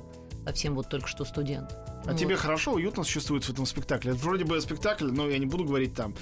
[0.45, 1.75] совсем вот только что студент.
[2.05, 2.41] А ну, тебе вот.
[2.41, 4.11] хорошо, уютно существует в этом спектакле?
[4.11, 6.15] Это вроде бы спектакль, но я не буду говорить там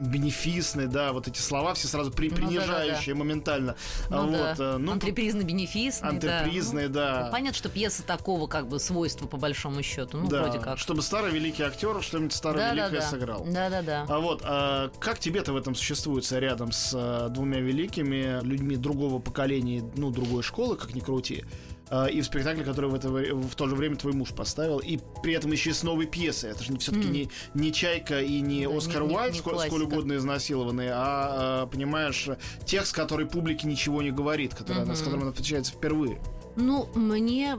[0.00, 3.76] бенефисный, да, вот эти слова все сразу при, ну, принижающие да, да, моментально.
[4.10, 4.56] Ну, вот, да.
[4.58, 7.12] Э, ну, Антрепризный, бенефисный, Антрепризный, да.
[7.12, 7.26] да.
[7.26, 10.78] Ну, понятно, что пьеса такого как бы свойства по большому счету, ну да, вроде как.
[10.78, 13.44] Чтобы старый великий актер что-нибудь старое да, великое да, сыграл.
[13.44, 14.06] Да, да, да.
[14.08, 19.18] А вот, а как тебе-то в этом существуется рядом с а, двумя великими людьми другого
[19.18, 21.44] поколения, ну другой школы, как ни крути?
[21.88, 24.98] А, и в спектакле, который в, это, в то же время твой муж поставил, и
[25.22, 26.50] при этом еще и с новой пьесой.
[26.50, 27.10] Это же все-таки mm.
[27.10, 30.88] не, не Чайка и не да, Оскар не, Уайльд, не, не сколь, сколь угодно изнасилованный,
[30.88, 32.28] а, а, понимаешь,
[32.64, 34.96] текст, который публике ничего не говорит, который, mm-hmm.
[34.96, 36.20] с которым она встречается впервые.
[36.56, 37.58] Ну, мне,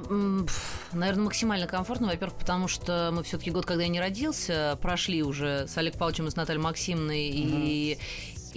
[0.91, 5.67] наверное, максимально комфортно, во-первых, потому что мы все-таки год, когда я не родился, прошли уже
[5.67, 7.61] с Олег Павловичем и с Натальей Максимовной, mm-hmm.
[7.63, 7.97] и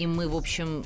[0.01, 0.83] и мы, в общем,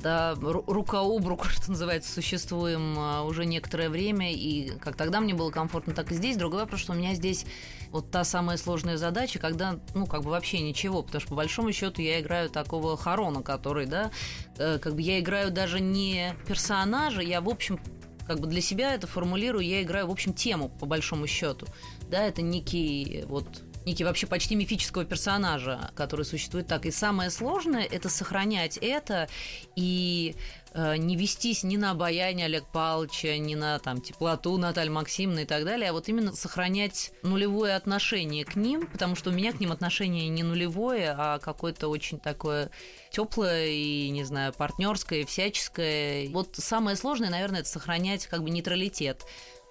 [0.00, 5.34] да, рука об руку, что называется, существуем а, уже некоторое время, и как тогда мне
[5.34, 6.36] было комфортно, так и здесь.
[6.36, 7.46] Другой вопрос, что у меня здесь
[7.92, 11.72] вот та самая сложная задача, когда, ну, как бы вообще ничего, потому что, по большому
[11.72, 14.10] счету, я играю такого Харона, который, да,
[14.58, 17.78] э, как бы я играю даже не персонажа, я, в общем,
[18.26, 21.66] как бы для себя это формулирую, я играю, в общем, тему, по большому счету.
[22.10, 23.46] Да, это некий вот
[23.86, 26.84] некий вообще почти мифического персонажа, который существует так.
[26.86, 29.28] И самое сложное– это сохранять это
[29.76, 30.34] и
[30.74, 35.44] э, не вестись ни на обаяние Олег Павловича, ни на там, теплоту Натальи Максимовны и
[35.44, 39.60] так далее, а вот именно сохранять нулевое отношение к ним, потому что у меня к
[39.60, 42.70] ним отношение не нулевое, а какое-то очень такое
[43.10, 46.28] теплое и, не знаю, партнерское, всяческое.
[46.30, 49.24] Вот самое сложное, наверное, это сохранять как бы нейтралитет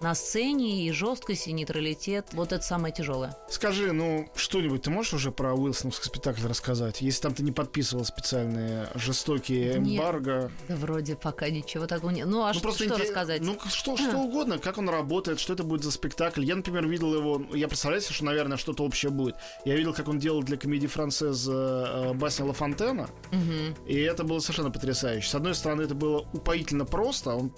[0.06, 2.28] на сцене и жесткость, и нейтралитет.
[2.34, 3.36] Вот это самое тяжелое.
[3.50, 7.02] Скажи, ну, что-нибудь ты можешь уже про Уилсоновский спектакль рассказать?
[7.02, 10.42] Если там ты не подписывал специальные жестокие эмбарго.
[10.42, 12.28] Нет, да вроде пока ничего такого нет.
[12.28, 13.42] Ну, а ну, что, просто что рассказать?
[13.42, 16.44] Ну, что, что угодно, как он работает, что это будет за спектакль.
[16.44, 19.36] Я, например, видел его, я представляю себе, что, наверное, что-то общее будет.
[19.66, 23.88] Я видел, как он делал для комедии францез э, басня Ла Фонтена, угу.
[23.88, 25.28] и это было совершенно потрясающе.
[25.28, 27.52] С одной стороны, это было упоительно просто, он,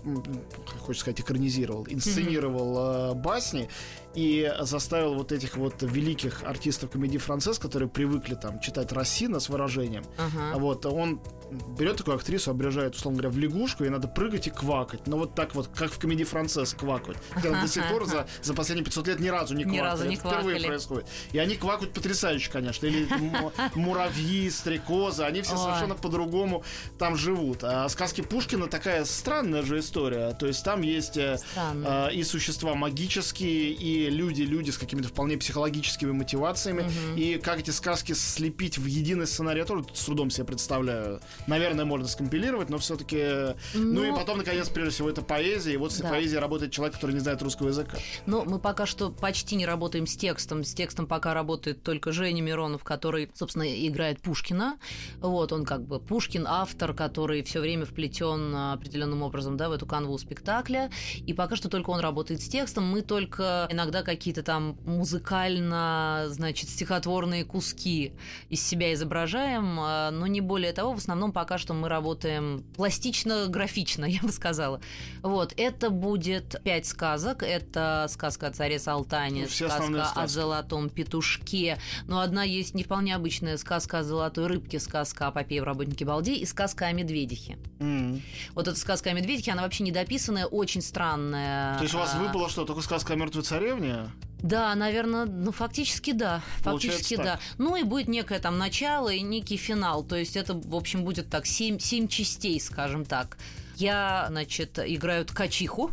[0.86, 3.70] хочется сказать, экранизировал, инсценировал инсценировал э, басни
[4.16, 9.50] и заставил вот этих вот великих артистов комедии францез, которые привыкли там читать Рассина с
[9.50, 10.58] выражением, ага.
[10.60, 11.20] вот он
[11.52, 15.08] берет такую актрису, обрежает, условно говоря, в лягушку, и надо прыгать и квакать.
[15.08, 17.18] Но вот так вот, как в комедии францез квакать.
[17.34, 19.80] Когда до сих пор за, за последние 500 лет ни разу не квакали.
[19.80, 20.42] Ни разу не Это квакали.
[20.42, 21.08] впервые происходит.
[21.32, 22.86] И они квакают потрясающе, конечно.
[22.86, 23.08] Или
[23.76, 26.64] муравьи, стрекозы, они все совершенно по-другому
[26.98, 27.64] там живут.
[27.64, 30.34] А сказки Пушкина такая странная же история.
[30.34, 35.38] То есть там есть э, э, и существа магические, и люди, люди с какими-то вполне
[35.38, 36.82] психологическими мотивациями.
[36.82, 37.18] Угу.
[37.18, 41.86] И как эти сказки слепить в единый сценарий, я тоже с трудом себе представляю наверное,
[41.86, 43.56] можно скомпилировать, но все-таки...
[43.74, 43.98] Но...
[43.98, 45.74] Ну и потом, наконец, прежде всего, это поэзия.
[45.74, 46.10] И вот с да.
[46.10, 47.98] поэзией работает человек, который не знает русского языка.
[48.26, 50.64] Но мы пока что почти не работаем с текстом.
[50.64, 54.78] С текстом пока работает только Женя Миронов, который, собственно, играет Пушкина.
[55.20, 59.86] Вот он как бы Пушкин, автор, который все время вплетен определенным образом да, в эту
[59.86, 60.90] канву спектакля.
[61.26, 62.86] И пока что только он работает с текстом.
[62.86, 68.14] Мы только иногда да, какие-то там музыкально, значит, стихотворные куски
[68.50, 70.94] из себя изображаем, а, но не более того.
[70.94, 74.82] В основном пока что мы работаем пластично-графично, я бы сказала.
[75.22, 77.44] Вот, это будет пять сказок.
[77.44, 81.78] Это сказка о царе Салтане, Ну, сказка о золотом петушке.
[82.08, 86.06] Но одна есть не вполне обычная сказка о золотой рыбке, сказка о попе в работнике
[86.06, 87.58] Балде и сказка о медведихе.
[87.80, 88.22] М.
[88.54, 91.78] Вот эта сказка о медведихе, она вообще недописанная, очень странная.
[91.78, 94.10] То есть у вас А, выпало что, только сказка о мертвой царевне?
[94.42, 96.42] Да, наверное, ну фактически да.
[96.64, 97.26] Получается Фактически так.
[97.26, 97.40] да.
[97.58, 100.04] Ну и будет некое там начало и некий финал.
[100.04, 103.38] То есть это, в общем, будет так, семь, семь частей, скажем так.
[103.76, 105.92] Я, значит, играю ткачиху.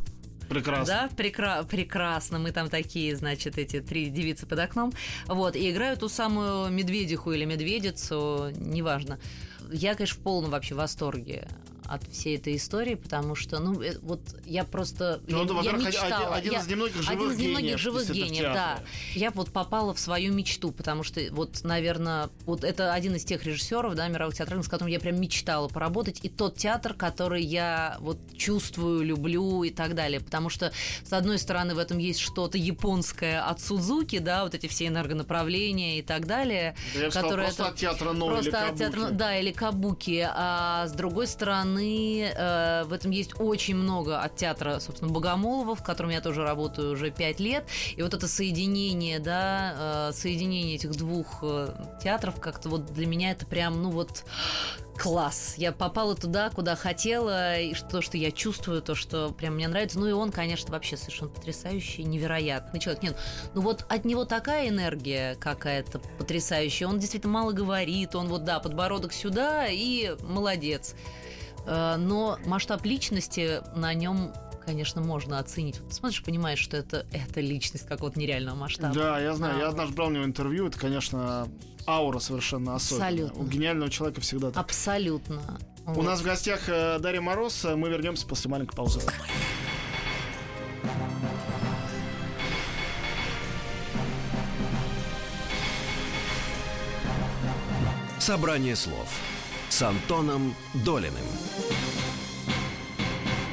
[0.49, 1.09] Прекрасно.
[1.17, 2.39] Да, прекра- прекрасно.
[2.39, 4.93] Мы там такие, значит, эти три девицы под окном.
[5.27, 9.19] Вот, и играю ту самую медведиху или медведицу, неважно.
[9.73, 11.49] Я, конечно, в полном вообще восторге
[11.87, 15.21] от всей этой истории, потому что, ну, э, вот я просто...
[15.27, 16.35] Ну, я, это, я во-первых, один- мечтала.
[16.35, 18.79] один Я- из немногих живых один из немногих гениев живых гениев, да.
[19.15, 23.45] Я вот попала в свою мечту, потому что вот, наверное, вот это один из тех
[23.45, 27.97] режиссеров, да, мировых театральных, с которым я прям мечтала поработать, и тот театр, который я
[28.01, 30.73] вот чувствую, люблю и так далее, потому что
[31.05, 35.99] с одной стороны в этом есть что-то японское от Судзуки, да, вот эти все энергонаправления
[35.99, 38.59] и так далее, Да я бы сказал, которые просто это- от театра «Но» или Просто
[38.59, 38.79] от «Кабуки».
[38.79, 40.29] театра, да, или кабуки.
[40.35, 45.83] А с другой стороны, э, в этом есть очень много от театра, собственно, Богомолова, в
[45.83, 47.65] котором я тоже работаю уже пять лет.
[47.97, 51.69] И вот это соединение, да, э, соединение этих двух э,
[52.03, 54.25] театров, как-то вот для меня это прям, ну вот
[54.97, 55.55] класс.
[55.57, 59.99] Я попала туда, куда хотела, и то, что я чувствую, то, что прям мне нравится.
[59.99, 63.03] Ну и он, конечно, вообще совершенно потрясающий, невероятный человек.
[63.03, 63.17] Нет,
[63.55, 66.87] ну вот от него такая энергия какая-то потрясающая.
[66.87, 70.95] Он действительно мало говорит, он вот, да, подбородок сюда и молодец.
[71.67, 74.33] Э, Но масштаб личности на нем
[74.65, 75.79] конечно, можно оценить.
[75.91, 78.95] Смотришь, понимаешь, что это, это личность какого-то нереального масштаба.
[78.95, 79.57] Да, я знаю.
[79.57, 80.67] А, Я однажды брал у него интервью.
[80.69, 81.49] Это, конечно,
[81.87, 83.11] аура совершенно особенная.
[83.11, 83.43] Абсолютно.
[83.43, 84.65] У гениального человека всегда так.
[84.65, 85.43] Абсолютно.
[85.87, 86.05] У Вот.
[86.07, 87.63] нас в гостях э, Дарья Мороз.
[87.65, 89.01] Мы вернемся после маленькой паузы.
[98.19, 99.09] Собрание слов
[99.75, 100.55] с Антоном
[100.85, 101.27] Долиным.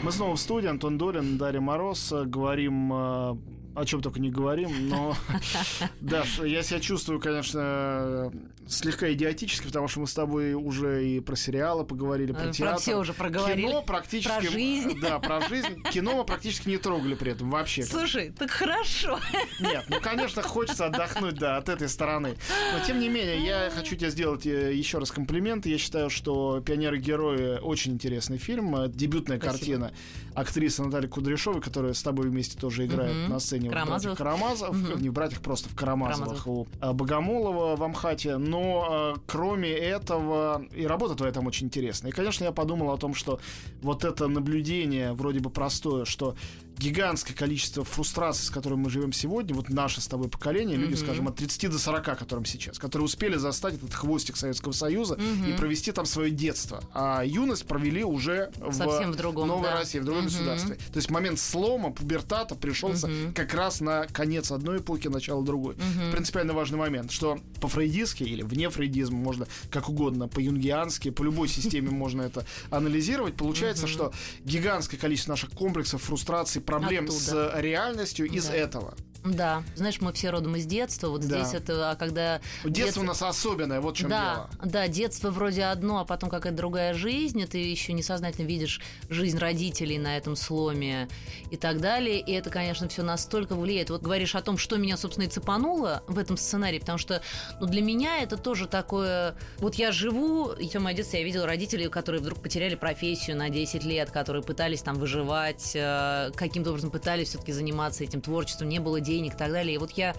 [0.04, 0.68] Мы снова в студии.
[0.68, 2.14] Антон Долин, Дарья Мороз.
[2.14, 3.36] Говорим э,
[3.76, 5.16] о чем только не говорим, но,
[6.02, 8.32] Даш, я себя чувствую, конечно,
[8.68, 12.54] слегка идиотически, потому что мы с тобой уже и про сериалы поговорили, про Э, Про
[12.54, 12.80] театр.
[12.80, 13.68] все уже проговорили.
[13.68, 14.32] Кино практически...
[14.34, 15.00] Про жизнь.
[15.02, 15.82] Да, про жизнь.
[15.92, 17.84] Кино мы практически не трогали при этом вообще.
[17.84, 19.20] Слушай, так хорошо.
[19.60, 22.36] Нет, ну, конечно, хочется отдохнуть, да, от этой стороны.
[22.78, 25.66] Но, тем не менее, я хочу тебе сделать э, еще раз комплимент.
[25.66, 28.76] Я считаю, что «Пионеры-герои» очень интересный фильм.
[28.76, 29.58] э, Дебютная Спасибо.
[29.58, 29.92] картина
[30.34, 33.30] актрисы Натальи Кудряшовой, которая с тобой вместе тоже играет Мгм.
[33.30, 34.18] на сцене в Карамазовых.
[34.18, 35.02] «Братьях Карамазов».
[35.02, 36.44] Не в «Братьях», просто в Карамазовых.
[36.44, 36.48] Карамазовых.
[36.48, 38.38] У э, Богомолова в Амхате.
[38.38, 42.12] Но э, кроме этого, и работа твоя там очень интересная.
[42.12, 43.40] И, конечно, я подумал о том, что
[43.82, 46.36] вот это наблюдение, вроде бы простое, что
[46.82, 51.04] гигантское количество фрустраций, с которыми мы живем сегодня, вот наше с тобой поколение, люди, Мгм.
[51.06, 55.22] скажем, от 30 до 40, которым сейчас, которые успели застать этот хвостик Советского Союза и
[55.22, 55.58] Мгм.
[55.58, 56.84] провести там свое детство.
[56.94, 59.80] А юность провели уже Совсем в в другом, Новой да.
[59.80, 60.32] России, в другом Мгм.
[60.32, 60.76] государстве.
[60.76, 63.34] То есть момент слома, пубертата пришелся Мгм.
[63.34, 65.76] как раз на конец одной эпохи, начало другой.
[65.76, 66.12] Мгм.
[66.12, 71.92] Принципиально важный момент, что по-фрейдистски или вне фрейдизма можно как угодно, по-юнгиански, по любой системе
[71.92, 73.36] можно это анализировать.
[73.36, 74.12] Получается, что
[74.46, 77.20] гигантское количество наших комплексов, фрустраций, проблем Оттуда.
[77.20, 78.56] с реальностью из Да.
[78.56, 78.96] этого.
[79.24, 81.10] Да, знаешь, мы все родом из детства.
[81.10, 81.44] Вот Да.
[81.44, 84.72] здесь это, а когда Детство у нас особенное, вот в чем да, дело.
[84.72, 89.38] да, детство вроде одно, а потом какая-то другая жизнь, и ты еще несознательно видишь жизнь
[89.38, 91.08] родителей на этом сломе
[91.52, 92.20] и так далее.
[92.20, 93.92] И это, конечно, все настолько влияет.
[93.92, 97.22] Вот говоришь о том, что меня, собственно, и цепануло в этом сценарии, потому что
[97.60, 99.36] ну, для меня это тоже такое...
[99.60, 103.50] Вот я живу, и все мое детство я видела родителей, которые вдруг потеряли профессию на
[103.50, 108.80] 10 лет, которые пытались там выживать, э, каким-то образом пытались все-таки заниматься этим творчеством, не
[108.80, 109.76] было денег и так далее.
[109.76, 110.16] И вот я,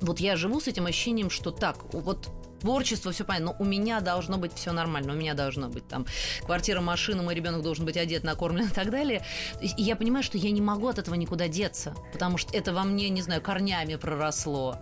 [0.00, 2.28] вот я живу с этим ощущением, что так, вот
[2.60, 6.06] творчество, все понятно, но у меня должно быть все нормально, у меня должно быть там
[6.44, 9.24] квартира, машина, мой ребенок должен быть одет, накормлен и так далее.
[9.60, 12.84] И я понимаю, что я не могу от этого никуда деться, потому что это во
[12.84, 14.78] мне, не знаю, корнями проросло.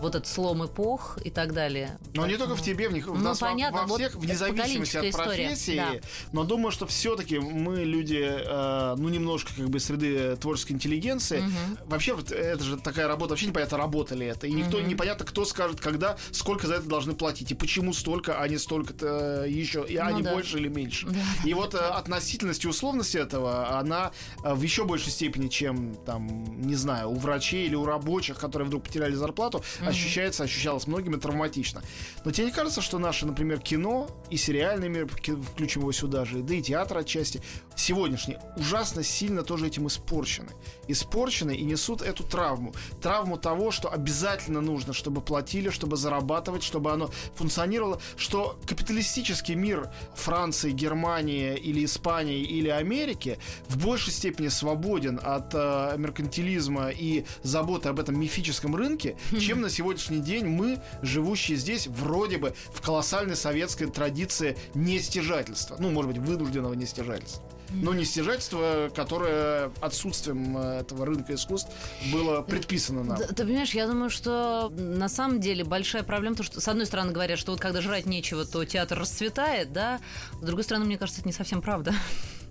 [0.00, 1.98] Вот этот слом эпох и так далее.
[2.14, 4.14] Но не только в тебе, в них, в Ну, нас во- понятно, во, вот всех,
[4.16, 5.76] вне зависимости от поколенческая история, профессии.
[5.76, 6.08] да.
[6.32, 11.42] Но думаю, что все-таки мы люди, э, ну, немножко как бы среды творческой интеллигенции.
[11.86, 14.46] Вообще, вот это же такая работа, вообще непонятно, работа ли это.
[14.46, 17.50] И никто, непонятно, кто скажет, когда, сколько за это должны платить.
[17.50, 20.32] И почему столько, а не столько-то еще, и, а Ну не да.
[20.32, 21.06] больше или меньше.
[21.08, 21.20] Да.
[21.44, 24.12] И вот э, относительность и условность этого, она
[24.44, 28.66] э, в еще большей степени, чем, там, не знаю, у врачей или у рабочих, которые
[28.68, 31.82] вдруг потеряли зарплату, ощущается, ощущалось многими травматично.
[32.24, 36.42] Но тебе не кажется, что наше, например, кино и сериальный мир, включим его сюда же,
[36.42, 37.42] да и театр отчасти,
[37.76, 40.50] сегодняшний, ужасно сильно тоже этим испорчены.
[40.88, 42.74] Испорчены и несут эту травму.
[43.00, 49.90] Травму того, что обязательно нужно, чтобы платили, чтобы зарабатывать, чтобы оно функционировало, что капиталистический мир
[50.14, 57.88] Франции, Германии или Испании или Америки в большей степени свободен от э, меркантилизма и заботы
[57.88, 63.36] об этом мифическом рынке, чем на сегодняшний день мы, живущие здесь, вроде бы в колоссальной
[63.36, 65.76] советской традиции нестяжательства.
[65.78, 67.42] Ну, может быть, вынужденного нестяжательства.
[67.70, 71.70] Но нестяжательство, которое отсутствием э, этого рынка искусств
[72.12, 73.18] было предписано нам.
[73.18, 76.86] Т- Ты понимаешь, я думаю, что на самом деле большая проблема, то, что с одной
[76.86, 80.00] стороны говорят, что вот когда жрать нечего, то театр расцветает, да,
[80.40, 81.92] с другой стороны, мне кажется, это не совсем правда.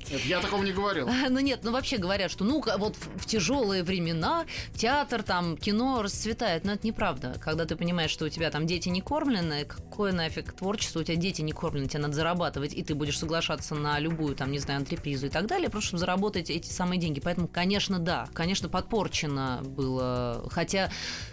[0.10, 1.10] Это Я такого не говорил.
[1.30, 6.64] Ну нет, ну вообще говорят, что ну вот в, тяжелые времена театр, там, кино расцветает.
[6.64, 7.36] Но это неправда.
[7.42, 11.18] Когда ты понимаешь, что у тебя там дети не кормлены, какое нафиг творчество, у тебя
[11.18, 14.80] дети не кормлены, тебе надо зарабатывать, и ты будешь соглашаться на любую, там, не знаю,
[14.80, 17.20] антрепризу и так далее, просто чтобы заработать эти самые деньги.
[17.20, 20.48] Поэтому, конечно, да, конечно, подпорчено было.
[20.52, 20.90] Хотя,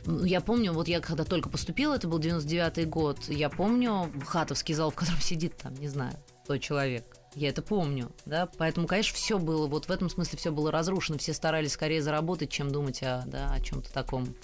[0.07, 4.91] я помню, вот я когда только поступила, это был 99-й год, я помню хатовский зал,
[4.91, 6.15] в котором сидит, там, не знаю,
[6.45, 7.05] 100 человек.
[7.35, 11.19] Я это помню, да, поэтому, конечно, все было, вот в этом смысле все было разрушено,
[11.19, 14.35] все старались скорее заработать, чем думать о, да, о чем-то таком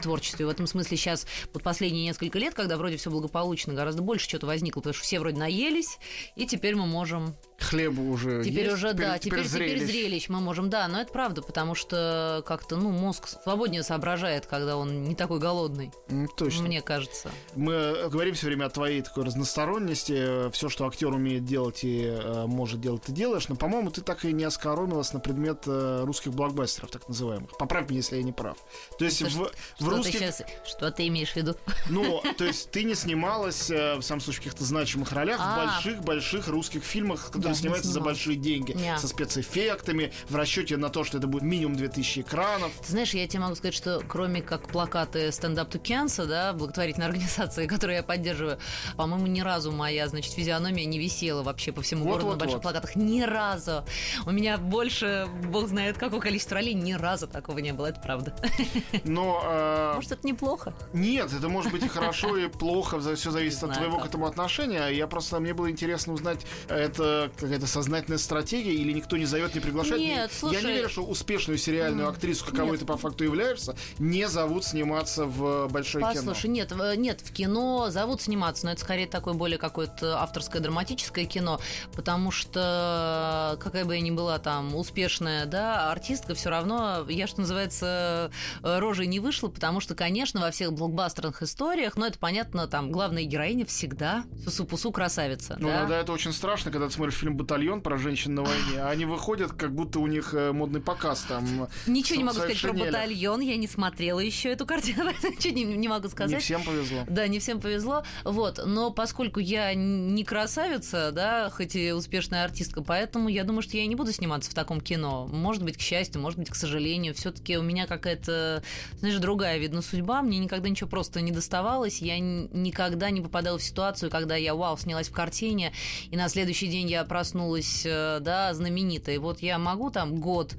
[0.00, 0.46] творчестве.
[0.46, 4.46] В этом смысле сейчас, вот последние несколько лет, когда вроде все благополучно, гораздо больше чего-то
[4.46, 5.98] возникло, потому что все вроде наелись,
[6.36, 9.82] и теперь мы можем Хлеба уже Теперь есть, уже, да, теперь, теперь, зрелищ.
[9.90, 14.76] зрелищ мы можем, да, но это правда, потому что как-то, ну, мозг свободнее соображает, когда
[14.76, 15.90] он не такой голодный,
[16.36, 16.62] Точно.
[16.62, 17.30] мне кажется.
[17.56, 20.50] Мы э, говорим все время о твоей такой разносторонности.
[20.52, 23.48] Все, что актер умеет делать и э, может делать, ты делаешь.
[23.48, 27.56] Но, по-моему, ты так и не оскоромилась на предмет э, русских блокбастеров, так называемых.
[27.58, 28.56] Поправь меня, если я не прав.
[28.98, 30.18] То есть Что- в, в Что ты русских...
[30.20, 31.56] сейчас, что ты имеешь в виду?
[31.90, 35.42] Ну, то есть ты не снималась, э, в самом случае, в каких-то значимых ролях в
[35.44, 35.56] А.
[35.66, 38.98] больших-больших русских фильмах, не снимаются за большие деньги, Не.
[38.98, 42.72] со спецэффектами, в расчете на то, что это будет минимум 2000 экранов.
[42.82, 47.66] Ты знаешь, я тебе могу сказать, что кроме как плакаты to Cancer, да, благотворительной организации,
[47.68, 48.58] которую я поддерживаю,
[48.96, 52.38] по-моему, ни разу моя, значит, физиономия не висела вообще по всему Вот, городу вот, на
[52.38, 52.62] больших вот.
[52.62, 52.96] плакатах.
[52.96, 53.84] Ни разу.
[54.26, 58.34] У меня больше, бог знает, какое количество ролей, ни разу такого не было, это правда.
[59.04, 60.74] Но э, Может, это неплохо?
[60.92, 64.88] Нет, это может быть и хорошо, и плохо, все зависит от твоего к этому отношения.
[64.88, 69.60] Я просто, мне было интересно узнать, это какая-то сознательная стратегия или никто не зовет, не
[69.60, 70.00] приглашает?
[70.00, 70.62] Нет, Я не слушай.
[70.72, 72.80] верю, что успешную сериальную актрису, каковой нет.
[72.80, 76.54] ты по факту являешься, не зовут сниматься в большое Послушай, кино.
[76.54, 81.24] нет, в- нет, в кино зовут сниматься, но это скорее такое более какое-то авторское драматическое
[81.26, 81.60] кино,
[81.94, 87.40] потому что какая бы я ни была там успешная, да, артистка, все равно я, что
[87.40, 88.30] называется,
[88.62, 92.90] э, рожей не вышла, потому что, конечно, во всех блокбастерных историях, ну, это понятно, там
[92.92, 95.78] главная героиня всегда сусу-пусу красавица, Ну, да?
[95.78, 99.04] иногда это очень страшно, когда ты смотришь фильм «Батальон» про женщин на войне, а они
[99.04, 101.68] выходят, как будто у них э, модный показ там.
[101.86, 105.88] Ничего не могу сказать про батальон, я не смотрела еще эту картину, ничего не, не
[105.88, 106.36] могу сказать.
[106.36, 107.04] Не всем повезло.
[107.08, 108.04] Да, не всем повезло.
[108.24, 108.60] Вот.
[108.64, 113.86] Но поскольку я не красавица, да, хоть и успешная артистка, поэтому я думаю, что я
[113.86, 115.26] не буду сниматься в таком кино.
[115.26, 117.14] Может быть, к счастью, может быть, к сожалению.
[117.14, 118.62] Все-таки у меня какая-то,
[119.00, 120.22] знаешь, другая, видно, судьба.
[120.22, 122.00] Мне никогда ничего просто не доставалось.
[122.00, 125.72] Я никогда не попадала в ситуацию, когда я, вау, снялась в картине,
[126.10, 129.16] и на следующий день я проснулась, э, да, знаменитой.
[129.16, 130.54] И вот я могу там год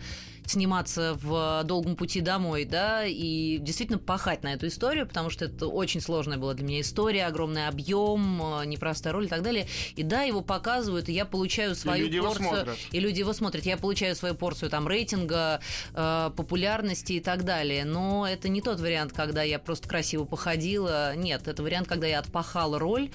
[0.46, 5.68] сниматься в долгом пути домой, да, и действительно пахать на эту историю, потому что это
[5.68, 9.68] очень сложная была для меня история, огромный объем, э, непростая роль и так далее.
[9.96, 12.48] И да, его показывают, и я получаю свою люди его порцию.
[12.48, 12.78] смотрят.
[12.92, 13.66] И люди его смотрят.
[13.66, 15.62] Я получаю свою порцию там рейтинга,
[15.94, 17.86] э, популярности и так далее.
[17.86, 21.16] Но это не тот вариант, когда я просто красиво походила.
[21.16, 23.12] Нет, это вариант, когда я отпахала роль.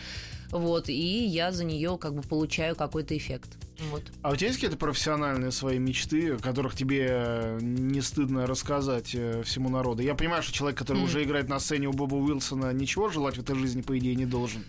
[0.55, 3.51] Вот, и я за нее как бы получаю какой-то эффект.
[3.91, 4.05] Вот.
[4.23, 9.17] А у тебя есть какие-то профессиональные свои мечты, о которых тебе э, не стыдно рассказать
[9.17, 10.03] э, всему народу?
[10.03, 11.07] Я понимаю, что человек, который Мгм.
[11.07, 14.27] уже играет на сцене у Боба Уилсона, ничего желать в этой жизни, по идее, не
[14.27, 14.65] должен.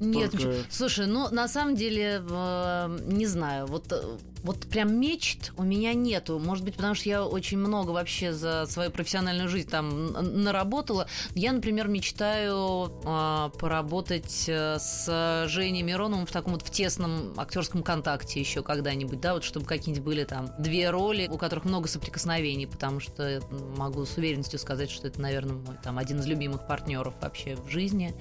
[0.00, 0.54] Нет, только...
[0.70, 4.02] слушай, ну на самом деле э, не знаю, вот э,
[4.46, 6.38] вот прям мечт у меня нету.
[6.38, 10.12] Может быть, потому что я очень много вообще за свою профессиональную жизнь там
[10.44, 11.08] наработала.
[11.34, 17.82] Я, например, мечтаю э, поработать э, с Женей Мироновым в таком вот в тесном актерском
[17.82, 22.66] контакте еще когда-нибудь, да, вот чтобы какие-нибудь были там две роли, у которых много соприкосновений,
[22.66, 23.42] потому что
[23.76, 27.68] могу с уверенностью сказать, что это, наверное, мой там один из любимых партнеров вообще в
[27.68, 28.14] жизни.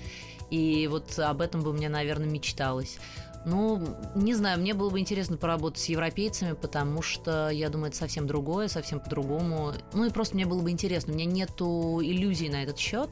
[0.50, 2.98] И вот об этом бы мне, наверное, мечталось.
[3.46, 7.98] Ну, не знаю, мне было бы интересно поработать с европейцами, потому что, я думаю, это
[7.98, 9.74] совсем другое, совсем по-другому.
[9.94, 11.14] Ну и просто мне было бы интересно.
[11.14, 13.12] У меня нету иллюзий на этот счет,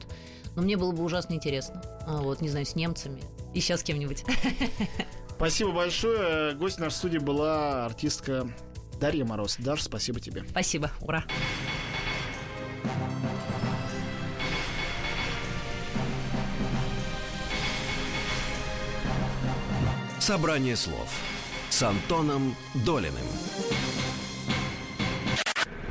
[0.56, 1.82] но мне было бы ужасно интересно.
[2.06, 3.22] А, вот, не знаю, с немцами.
[3.54, 4.24] И сейчас с кем-нибудь.
[5.36, 6.54] Спасибо большое.
[6.54, 8.48] Гость нашей студии была артистка
[9.00, 9.56] Дарья Мороз.
[9.58, 10.44] Даша, спасибо тебе.
[10.50, 10.90] Спасибо.
[11.00, 11.24] Ура.
[20.18, 21.08] Собрание слов
[21.70, 23.26] с Антоном Долиным.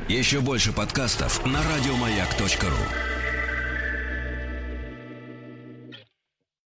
[0.08, 3.13] Еще больше подкастов на радиомаяк.ру